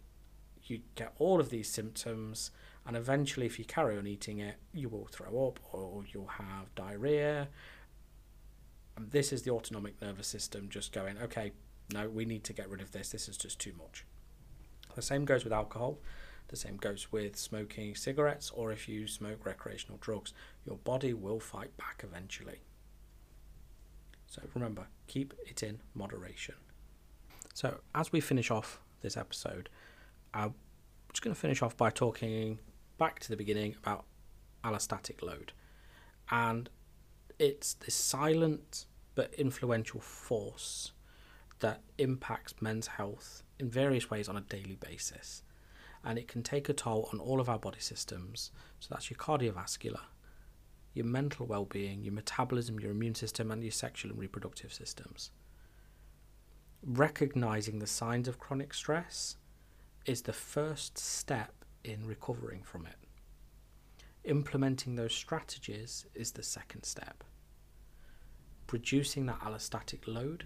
you 0.62 0.82
get 0.93 1.13
all 1.17 1.39
of 1.39 1.49
these 1.49 1.67
symptoms, 1.67 2.51
and 2.85 2.97
eventually, 2.97 3.45
if 3.45 3.57
you 3.57 3.65
carry 3.65 3.97
on 3.97 4.07
eating 4.07 4.39
it, 4.39 4.55
you 4.73 4.89
will 4.89 5.07
throw 5.07 5.47
up 5.47 5.59
or 5.71 6.03
you'll 6.11 6.27
have 6.27 6.73
diarrhea. 6.75 7.47
And 8.97 9.09
this 9.09 9.31
is 9.31 9.43
the 9.43 9.51
autonomic 9.51 10.01
nervous 10.01 10.27
system 10.27 10.67
just 10.69 10.91
going, 10.91 11.17
okay, 11.17 11.51
no, 11.93 12.09
we 12.09 12.25
need 12.25 12.43
to 12.45 12.53
get 12.53 12.69
rid 12.69 12.81
of 12.81 12.91
this. 12.91 13.09
This 13.09 13.29
is 13.29 13.37
just 13.37 13.59
too 13.59 13.73
much. 13.77 14.05
The 14.95 15.01
same 15.01 15.25
goes 15.25 15.43
with 15.43 15.53
alcohol. 15.53 15.99
The 16.49 16.57
same 16.57 16.77
goes 16.77 17.11
with 17.11 17.37
smoking 17.37 17.95
cigarettes, 17.95 18.51
or 18.53 18.71
if 18.71 18.87
you 18.87 19.07
smoke 19.07 19.45
recreational 19.45 19.97
drugs, 20.01 20.33
your 20.65 20.77
body 20.77 21.13
will 21.13 21.39
fight 21.39 21.75
back 21.77 22.03
eventually. 22.03 22.59
So 24.27 24.41
remember, 24.53 24.87
keep 25.07 25.33
it 25.47 25.63
in 25.63 25.79
moderation. 25.95 26.55
So 27.53 27.79
as 27.95 28.11
we 28.11 28.19
finish 28.19 28.51
off 28.51 28.81
this 29.01 29.15
episode, 29.15 29.69
I'm 30.33 30.53
just 31.11 31.23
going 31.23 31.33
to 31.33 31.39
finish 31.39 31.61
off 31.61 31.77
by 31.77 31.89
talking 31.91 32.59
back 32.97 33.19
to 33.19 33.29
the 33.29 33.38
beginning 33.38 33.75
about 33.84 34.06
allostatic 34.63 35.21
load. 35.21 35.53
And 36.32 36.69
it's 37.39 37.73
this 37.73 37.95
silent 37.95 38.86
but 39.15 39.34
influential 39.36 39.99
force 39.99 40.91
that 41.60 41.82
impacts 41.97 42.56
men's 42.62 42.88
health 42.88 43.43
in 43.60 43.69
various 43.69 44.10
ways 44.10 44.27
on 44.27 44.38
a 44.38 44.41
daily 44.41 44.75
basis. 44.75 45.43
And 46.03 46.17
it 46.17 46.27
can 46.27 46.43
take 46.43 46.67
a 46.67 46.73
toll 46.73 47.10
on 47.13 47.19
all 47.19 47.39
of 47.39 47.49
our 47.49 47.60
body 47.60 47.79
systems. 47.79 48.51
So 48.79 48.89
that's 48.91 49.10
your 49.10 49.17
cardiovascular, 49.17 50.01
your 50.93 51.06
mental 51.06 51.45
well 51.45 51.65
being, 51.65 52.03
your 52.03 52.13
metabolism, 52.13 52.79
your 52.79 52.91
immune 52.91 53.15
system, 53.15 53.51
and 53.51 53.63
your 53.63 53.71
sexual 53.71 54.12
and 54.12 54.19
reproductive 54.19 54.73
systems. 54.73 55.32
Recognizing 56.86 57.79
the 57.79 57.88
signs 57.88 58.27
of 58.27 58.39
chronic 58.39 58.73
stress 58.73 59.38
is 60.06 60.23
the 60.23 60.34
first 60.34 60.97
step 60.97 61.62
in 61.83 62.05
recovering 62.05 62.63
from 62.63 62.85
it. 62.85 62.95
Implementing 64.23 64.95
those 64.95 65.13
strategies 65.13 66.05
is 66.13 66.31
the 66.31 66.43
second 66.43 66.83
step. 66.83 67.23
Producing 68.67 69.25
that 69.25 69.39
allostatic 69.41 70.07
load 70.07 70.45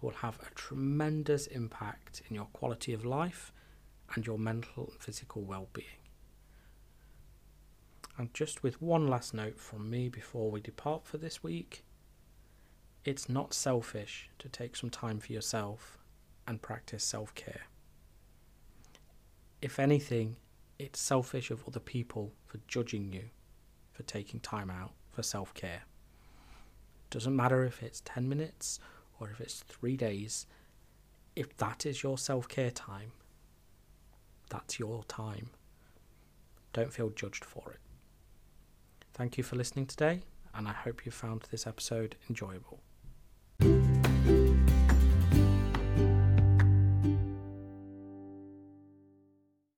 will 0.00 0.10
have 0.10 0.38
a 0.40 0.54
tremendous 0.54 1.46
impact 1.46 2.22
in 2.28 2.34
your 2.34 2.46
quality 2.46 2.92
of 2.92 3.04
life 3.04 3.52
and 4.14 4.26
your 4.26 4.38
mental 4.38 4.88
and 4.92 5.00
physical 5.00 5.42
well 5.42 5.68
being. 5.72 5.86
And 8.18 8.32
just 8.34 8.62
with 8.62 8.82
one 8.82 9.08
last 9.08 9.34
note 9.34 9.58
from 9.58 9.90
me 9.90 10.08
before 10.08 10.50
we 10.50 10.60
depart 10.60 11.06
for 11.06 11.18
this 11.18 11.42
week 11.42 11.84
it's 13.06 13.28
not 13.28 13.54
selfish 13.54 14.28
to 14.40 14.48
take 14.48 14.74
some 14.74 14.90
time 14.90 15.20
for 15.20 15.32
yourself 15.32 15.96
and 16.46 16.60
practice 16.60 17.04
self 17.04 17.32
care. 17.36 17.62
If 19.62 19.78
anything, 19.78 20.36
it's 20.78 21.00
selfish 21.00 21.50
of 21.50 21.64
other 21.66 21.80
people 21.80 22.32
for 22.46 22.58
judging 22.66 23.12
you 23.12 23.24
for 23.92 24.02
taking 24.02 24.40
time 24.40 24.70
out 24.70 24.92
for 25.10 25.22
self 25.22 25.54
care. 25.54 25.82
Doesn't 27.10 27.34
matter 27.34 27.64
if 27.64 27.82
it's 27.82 28.02
10 28.04 28.28
minutes 28.28 28.78
or 29.18 29.30
if 29.30 29.40
it's 29.40 29.60
three 29.60 29.96
days, 29.96 30.46
if 31.34 31.56
that 31.56 31.86
is 31.86 32.02
your 32.02 32.18
self 32.18 32.48
care 32.48 32.70
time, 32.70 33.12
that's 34.50 34.78
your 34.78 35.04
time. 35.04 35.50
Don't 36.72 36.92
feel 36.92 37.10
judged 37.10 37.44
for 37.44 37.72
it. 37.72 37.80
Thank 39.14 39.38
you 39.38 39.44
for 39.44 39.56
listening 39.56 39.86
today, 39.86 40.24
and 40.54 40.68
I 40.68 40.72
hope 40.72 41.06
you 41.06 41.12
found 41.12 41.48
this 41.50 41.66
episode 41.66 42.16
enjoyable. 42.28 42.80